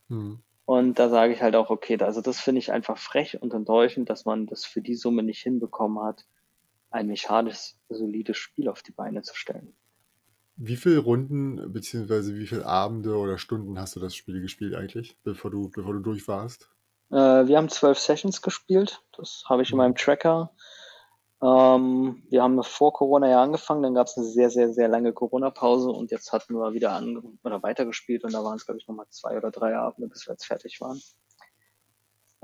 Hm. 0.09 0.45
Und 0.65 0.99
da 0.99 1.09
sage 1.09 1.33
ich 1.33 1.43
halt 1.43 1.57
auch, 1.57 1.71
okay, 1.71 1.99
also 2.01 2.21
das 2.21 2.41
finde 2.41 2.61
ich 2.61 2.73
einfach 2.73 2.97
frech 2.99 3.43
und 3.43 3.53
enttäuschend, 3.53 4.09
dass 4.11 4.25
man 4.25 4.47
das 4.47 4.65
für 4.65 4.81
die 4.81 4.95
Summe 4.95 5.23
nicht 5.23 5.43
hinbekommen 5.43 6.03
hat, 6.03 6.25
ein 6.91 7.07
mechanisch 7.09 7.75
solides 7.89 8.37
Spiel 8.37 8.69
auf 8.69 8.83
die 8.83 8.93
Beine 8.93 9.23
zu 9.23 9.35
stellen. 9.35 9.75
Wie 10.57 10.77
viele 10.77 10.99
Runden 10.99 11.73
beziehungsweise 11.73 12.37
wie 12.37 12.47
viele 12.47 12.67
Abende 12.67 13.17
oder 13.17 13.39
Stunden 13.39 13.79
hast 13.79 13.97
du 13.97 14.01
das 14.01 14.15
Spiel 14.15 14.41
gespielt 14.41 14.75
eigentlich, 14.75 15.17
bevor 15.25 15.51
du, 15.51 15.71
bevor 15.71 15.95
du 15.95 16.01
durch 16.01 16.29
warst? 16.29 16.71
Äh, 17.11 17.17
wir 17.17 17.57
haben 17.57 17.69
zwölf 17.69 17.99
Sessions 17.99 18.43
gespielt. 18.43 19.03
Das 19.17 19.45
habe 19.49 19.63
ich 19.63 19.73
in 19.73 19.79
meinem 19.79 19.97
Tracker. 19.97 20.53
Ähm, 21.43 22.23
wir 22.31 22.43
haben 22.43 22.63
vor 22.63 22.93
Corona 22.93 23.29
ja 23.29 23.43
angefangen, 23.43 23.83
dann 23.83 23.95
gab 23.95 24.07
es 24.07 24.17
eine 24.17 24.27
sehr, 24.27 24.49
sehr, 24.49 24.73
sehr 24.73 24.87
lange 24.87 25.13
Corona-Pause 25.13 25.91
und 25.91 26.13
jetzt 26.13 26.33
hatten 26.33 26.55
wir 26.55 26.73
wieder 26.73 26.93
an 26.93 27.39
oder 27.43 27.63
weitergespielt 27.63 28.23
und 28.23 28.33
da 28.33 28.45
waren 28.45 28.57
es, 28.57 28.65
glaube 28.65 28.79
ich, 28.79 28.87
nochmal 28.87 29.07
zwei 29.11 29.37
oder 29.37 29.51
drei 29.51 29.77
Abende, 29.77 30.09
bis 30.09 30.27
wir 30.27 30.35
jetzt 30.35 30.47
fertig 30.47 30.81
waren. 30.81 31.01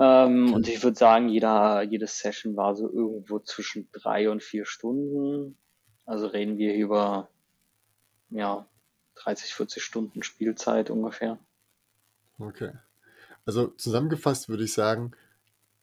Ähm, 0.00 0.52
und 0.52 0.66
ich 0.68 0.82
würde 0.82 0.96
sagen, 0.96 1.28
jeder, 1.28 1.82
jede 1.82 2.08
Session 2.08 2.56
war 2.56 2.74
so 2.74 2.90
irgendwo 2.90 3.38
zwischen 3.38 3.88
drei 3.92 4.30
und 4.30 4.42
vier 4.42 4.64
Stunden. 4.64 5.56
Also 6.04 6.26
reden 6.26 6.58
wir 6.58 6.74
über 6.74 7.28
ja, 8.30 8.66
30, 9.16 9.54
40 9.54 9.82
Stunden 9.82 10.22
Spielzeit 10.24 10.90
ungefähr. 10.90 11.38
Okay. 12.38 12.72
Also 13.46 13.68
zusammengefasst 13.68 14.48
würde 14.48 14.64
ich 14.64 14.72
sagen, 14.72 15.12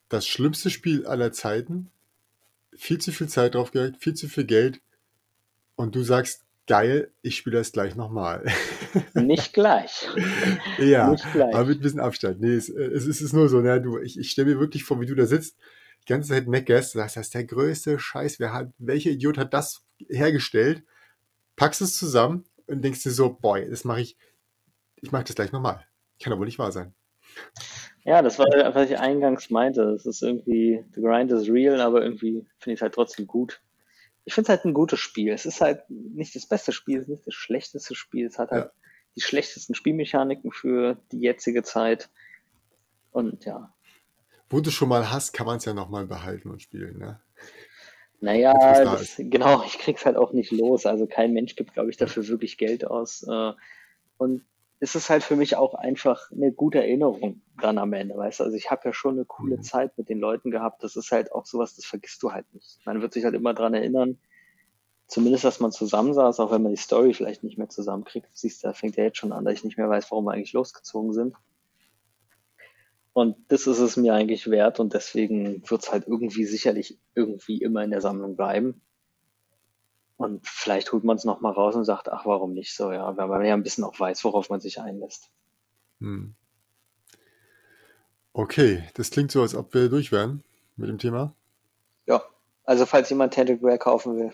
das 0.09 0.27
schlimmste 0.27 0.69
Spiel 0.69 1.07
aller 1.07 1.31
Zeiten, 1.31 1.91
viel 2.77 2.99
zu 2.99 3.11
viel 3.11 3.27
Zeit 3.27 3.55
drauf 3.55 3.71
gelegt, 3.71 4.03
viel 4.03 4.13
zu 4.13 4.27
viel 4.27 4.45
Geld 4.45 4.81
und 5.75 5.95
du 5.95 6.03
sagst, 6.03 6.45
geil, 6.67 7.11
ich 7.21 7.37
spiele 7.37 7.57
das 7.57 7.71
gleich 7.71 7.95
nochmal. 7.95 8.45
Nicht 9.13 9.53
gleich. 9.53 10.07
ja, 10.79 11.09
Nicht 11.09 11.31
gleich. 11.31 11.53
aber 11.53 11.65
mit 11.65 11.79
ein 11.79 11.81
bisschen 11.81 11.99
Abstand. 11.99 12.41
Nee, 12.41 12.53
es, 12.55 12.69
es, 12.69 13.05
es 13.05 13.21
ist 13.21 13.33
nur 13.33 13.49
so, 13.49 13.61
ne, 13.61 13.81
du, 13.81 13.99
ich, 13.99 14.17
ich 14.17 14.31
stelle 14.31 14.53
mir 14.53 14.59
wirklich 14.59 14.83
vor, 14.83 14.99
wie 14.99 15.05
du 15.05 15.15
da 15.15 15.25
sitzt, 15.25 15.57
die 16.01 16.13
ganze 16.13 16.29
Zeit 16.29 16.47
meckerst, 16.47 16.93
sagst, 16.93 17.17
das 17.17 17.27
ist 17.27 17.33
der 17.33 17.45
größte 17.45 17.99
Scheiß, 17.99 18.39
wer 18.39 18.53
hat, 18.53 18.69
welcher 18.77 19.11
Idiot 19.11 19.37
hat 19.37 19.53
das 19.53 19.83
hergestellt, 20.09 20.83
packst 21.55 21.81
es 21.81 21.97
zusammen 21.97 22.45
und 22.67 22.83
denkst 22.83 23.03
dir 23.03 23.11
so, 23.11 23.33
boy, 23.33 23.67
das 23.69 23.83
mache 23.83 24.01
ich, 24.01 24.17
ich 25.01 25.11
mache 25.11 25.23
das 25.25 25.35
gleich 25.35 25.51
nochmal. 25.51 25.85
Kann 26.21 26.33
aber 26.33 26.45
nicht 26.45 26.59
wahr 26.59 26.71
sein. 26.71 26.93
Ja, 28.05 28.21
das 28.21 28.37
war, 28.37 28.45
was 28.75 28.89
ich 28.89 28.99
eingangs 28.99 29.49
meinte. 29.49 29.81
Es 29.89 30.05
ist 30.05 30.21
irgendwie, 30.21 30.85
the 30.93 31.01
grind 31.01 31.31
is 31.31 31.49
real, 31.49 31.81
aber 31.81 32.03
irgendwie 32.03 32.45
finde 32.59 32.73
ich 32.73 32.77
es 32.77 32.81
halt 32.83 32.93
trotzdem 32.93 33.25
gut. 33.25 33.61
Ich 34.25 34.33
finde 34.35 34.45
es 34.45 34.49
halt 34.49 34.65
ein 34.65 34.75
gutes 34.75 34.99
Spiel. 34.99 35.33
Es 35.33 35.47
ist 35.47 35.59
halt 35.59 35.89
nicht 35.89 36.35
das 36.35 36.45
beste 36.45 36.71
Spiel, 36.71 36.99
es 36.99 37.03
ist 37.05 37.09
nicht 37.09 37.27
das 37.27 37.33
schlechteste 37.33 37.95
Spiel. 37.95 38.27
Es 38.27 38.37
hat 38.37 38.51
halt 38.51 38.65
ja. 38.65 38.71
die 39.15 39.21
schlechtesten 39.21 39.73
Spielmechaniken 39.73 40.51
für 40.51 40.97
die 41.11 41.19
jetzige 41.19 41.63
Zeit. 41.63 42.09
Und 43.11 43.43
ja. 43.45 43.73
Wo 44.51 44.59
du 44.59 44.69
schon 44.69 44.89
mal 44.89 45.11
hast, 45.11 45.33
kann 45.33 45.47
man 45.47 45.57
es 45.57 45.65
ja 45.65 45.73
nochmal 45.73 46.05
behalten 46.05 46.51
und 46.51 46.61
spielen, 46.61 46.99
ne? 46.99 47.19
Naja, 48.21 48.53
das, 48.53 49.15
genau, 49.17 49.63
ich 49.65 49.79
krieg's 49.79 50.05
halt 50.05 50.15
auch 50.15 50.31
nicht 50.31 50.51
los. 50.51 50.85
Also 50.85 51.07
kein 51.07 51.33
Mensch 51.33 51.55
gibt, 51.55 51.73
glaube 51.73 51.89
ich, 51.89 51.97
dafür 51.97 52.27
wirklich 52.27 52.57
Geld 52.57 52.85
aus. 52.85 53.23
Äh, 53.23 53.53
und 54.17 54.43
ist 54.79 54.95
es 54.95 55.09
halt 55.09 55.23
für 55.23 55.35
mich 55.35 55.55
auch 55.55 55.73
einfach 55.73 56.31
eine 56.31 56.51
gute 56.51 56.79
Erinnerung 56.79 57.41
dann 57.61 57.77
am 57.77 57.93
Ende, 57.93 58.17
weißt 58.17 58.39
du? 58.39 58.43
Also 58.43 58.57
ich 58.57 58.69
habe 58.71 58.81
ja 58.85 58.93
schon 58.93 59.15
eine 59.15 59.25
coole 59.25 59.57
mhm. 59.57 59.63
Zeit 59.63 59.97
mit 59.97 60.09
den 60.09 60.19
Leuten 60.19 60.51
gehabt. 60.51 60.83
Das 60.83 60.95
ist 60.95 61.11
halt 61.11 61.31
auch 61.31 61.45
sowas, 61.45 61.75
das 61.75 61.85
vergisst 61.85 62.21
du 62.23 62.31
halt 62.31 62.45
nicht. 62.53 62.79
Man 62.85 63.01
wird 63.01 63.13
sich 63.13 63.23
halt 63.23 63.35
immer 63.35 63.53
dran 63.53 63.73
erinnern, 63.73 64.17
zumindest, 65.07 65.45
dass 65.45 65.59
man 65.59 65.71
zusammensaß, 65.71 66.39
auch 66.39 66.51
wenn 66.51 66.63
man 66.63 66.73
die 66.73 66.81
Story 66.81 67.13
vielleicht 67.13 67.43
nicht 67.43 67.57
mehr 67.57 67.69
zusammenkriegt. 67.69 68.27
Du 68.27 68.31
siehst, 68.33 68.63
da 68.63 68.73
fängt 68.73 68.97
ja 68.97 69.05
jetzt 69.05 69.17
schon 69.17 69.31
an, 69.31 69.45
dass 69.45 69.53
ich 69.53 69.63
nicht 69.63 69.77
mehr 69.77 69.89
weiß, 69.89 70.11
warum 70.11 70.25
wir 70.25 70.33
eigentlich 70.33 70.53
losgezogen 70.53 71.13
sind. 71.13 71.35
Und 73.13 73.37
das 73.47 73.65
ist 73.65 73.79
es 73.79 73.95
mir 73.95 74.13
eigentlich 74.13 74.51
wert 74.51 74.81
und 74.81 74.93
deswegen 74.93 75.63
wird 75.69 75.83
es 75.83 75.91
halt 75.91 76.05
irgendwie 76.05 76.43
sicherlich 76.43 76.99
irgendwie 77.13 77.61
immer 77.61 77.81
in 77.81 77.91
der 77.91 78.01
Sammlung 78.01 78.35
bleiben. 78.35 78.81
Und 80.17 80.47
vielleicht 80.47 80.91
holt 80.93 81.03
man 81.03 81.17
es 81.17 81.25
nochmal 81.25 81.51
raus 81.51 81.75
und 81.75 81.83
sagt, 81.83 82.09
ach, 82.09 82.25
warum 82.25 82.53
nicht 82.53 82.73
so, 82.73 82.91
ja, 82.91 83.15
weil 83.17 83.27
man 83.27 83.45
ja 83.45 83.53
ein 83.53 83.63
bisschen 83.63 83.83
auch 83.83 83.99
weiß, 83.99 84.23
worauf 84.23 84.49
man 84.49 84.61
sich 84.61 84.79
einlässt. 84.79 85.29
Hm. 85.99 86.35
Okay, 88.31 88.83
das 88.93 89.11
klingt 89.11 89.31
so, 89.31 89.41
als 89.41 89.55
ob 89.55 89.73
wir 89.73 89.89
durch 89.89 90.11
wären 90.11 90.43
mit 90.77 90.89
dem 90.89 90.99
Thema. 90.99 91.35
Ja, 92.05 92.21
also 92.63 92.85
falls 92.85 93.09
jemand 93.09 93.33
Tentacle 93.33 93.61
Grey 93.61 93.77
kaufen 93.77 94.17
will. 94.17 94.33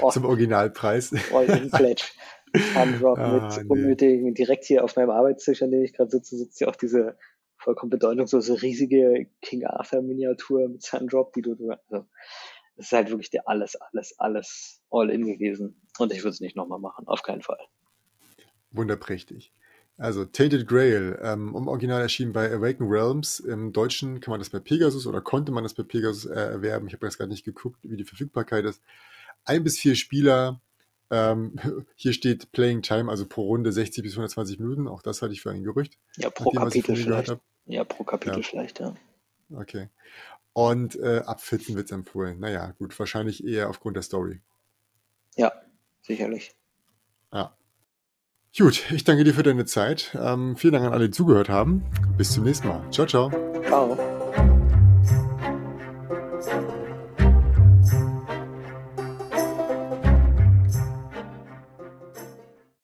oh, 0.00 0.10
Zum 0.10 0.24
Originalpreis. 0.24 1.12
All 1.32 1.44
in 1.44 1.70
Pledge. 1.70 2.04
Handrop 2.74 3.18
ah, 3.18 3.48
mit 3.56 3.70
unnötigen, 3.70 4.34
direkt 4.34 4.64
hier 4.64 4.82
auf 4.82 4.96
meinem 4.96 5.10
Arbeitstisch, 5.10 5.62
an 5.62 5.70
dem 5.70 5.84
ich 5.84 5.92
gerade 5.92 6.10
sitze, 6.10 6.36
sitzt 6.36 6.60
ja 6.60 6.68
auch 6.68 6.76
diese 6.76 7.16
vollkommen 7.58 7.90
bedeutungslose 7.90 8.60
riesige 8.62 9.26
King 9.42 9.66
Arthur 9.66 10.02
Miniatur 10.02 10.68
mit 10.68 10.82
Sundrop, 10.82 11.32
die 11.32 11.42
du, 11.42 11.52
also 11.52 12.06
es 12.80 12.86
ist 12.86 12.92
halt 12.92 13.10
wirklich 13.10 13.30
der 13.30 13.46
alles, 13.46 13.76
alles, 13.76 14.18
alles 14.18 14.80
all 14.90 15.10
in 15.10 15.26
gewesen. 15.26 15.80
Und 15.98 16.12
ich 16.12 16.20
würde 16.20 16.30
es 16.30 16.40
nicht 16.40 16.56
nochmal 16.56 16.78
machen, 16.78 17.06
auf 17.06 17.22
keinen 17.22 17.42
Fall. 17.42 17.58
Wunderprächtig. 18.70 19.52
Also 19.98 20.24
Tainted 20.24 20.66
Grail, 20.66 21.18
ähm, 21.22 21.54
um 21.54 21.68
Original 21.68 22.00
erschienen 22.00 22.32
bei 22.32 22.50
Awaken 22.50 22.88
Realms. 22.88 23.38
Im 23.40 23.72
Deutschen 23.72 24.20
kann 24.20 24.30
man 24.30 24.40
das 24.40 24.48
bei 24.48 24.58
Pegasus 24.58 25.06
oder 25.06 25.20
konnte 25.20 25.52
man 25.52 25.62
das 25.62 25.74
bei 25.74 25.82
Pegasus 25.82 26.24
äh, 26.24 26.40
erwerben. 26.40 26.86
Ich 26.86 26.94
habe 26.94 27.06
jetzt 27.06 27.18
gerade 27.18 27.30
nicht 27.30 27.44
geguckt, 27.44 27.78
wie 27.82 27.98
die 27.98 28.04
Verfügbarkeit 28.04 28.64
ist. 28.64 28.80
Ein 29.44 29.62
bis 29.62 29.78
vier 29.78 29.94
Spieler. 29.94 30.62
Ähm, 31.10 31.56
hier 31.96 32.14
steht 32.14 32.50
Playing 32.52 32.80
Time, 32.80 33.10
also 33.10 33.26
pro 33.26 33.42
Runde 33.42 33.72
60 33.72 34.02
bis 34.02 34.12
120 34.12 34.58
Minuten. 34.58 34.88
Auch 34.88 35.02
das 35.02 35.20
halte 35.20 35.34
ich 35.34 35.42
für 35.42 35.50
ein 35.50 35.64
Gerücht. 35.64 35.98
Ja, 36.16 36.30
pro 36.30 36.50
Kapitel 36.50 36.96
vielleicht. 36.96 37.36
Ja, 37.66 37.84
pro 37.84 38.04
Kapitel 38.04 38.38
ja. 38.38 38.42
vielleicht, 38.42 38.80
ja. 38.80 38.94
Okay. 39.54 39.90
Und 40.52 40.96
äh, 40.96 41.22
ab 41.24 41.40
14 41.40 41.76
wird 41.76 41.86
es 41.86 41.92
empfohlen. 41.92 42.40
Naja, 42.40 42.72
gut, 42.78 42.98
wahrscheinlich 42.98 43.44
eher 43.44 43.70
aufgrund 43.70 43.96
der 43.96 44.02
Story. 44.02 44.40
Ja, 45.36 45.52
sicherlich. 46.02 46.56
Ja. 47.32 47.56
Gut, 48.58 48.90
ich 48.90 49.04
danke 49.04 49.22
dir 49.22 49.34
für 49.34 49.44
deine 49.44 49.64
Zeit. 49.64 50.16
Ähm, 50.20 50.56
vielen 50.56 50.72
Dank 50.72 50.86
an 50.86 50.92
alle, 50.92 51.06
die 51.06 51.14
zugehört 51.14 51.48
haben. 51.48 51.84
Bis 52.16 52.32
zum 52.32 52.44
nächsten 52.44 52.68
Mal. 52.68 52.90
Ciao, 52.90 53.06
ciao. 53.06 53.30
Ciao. 53.66 54.19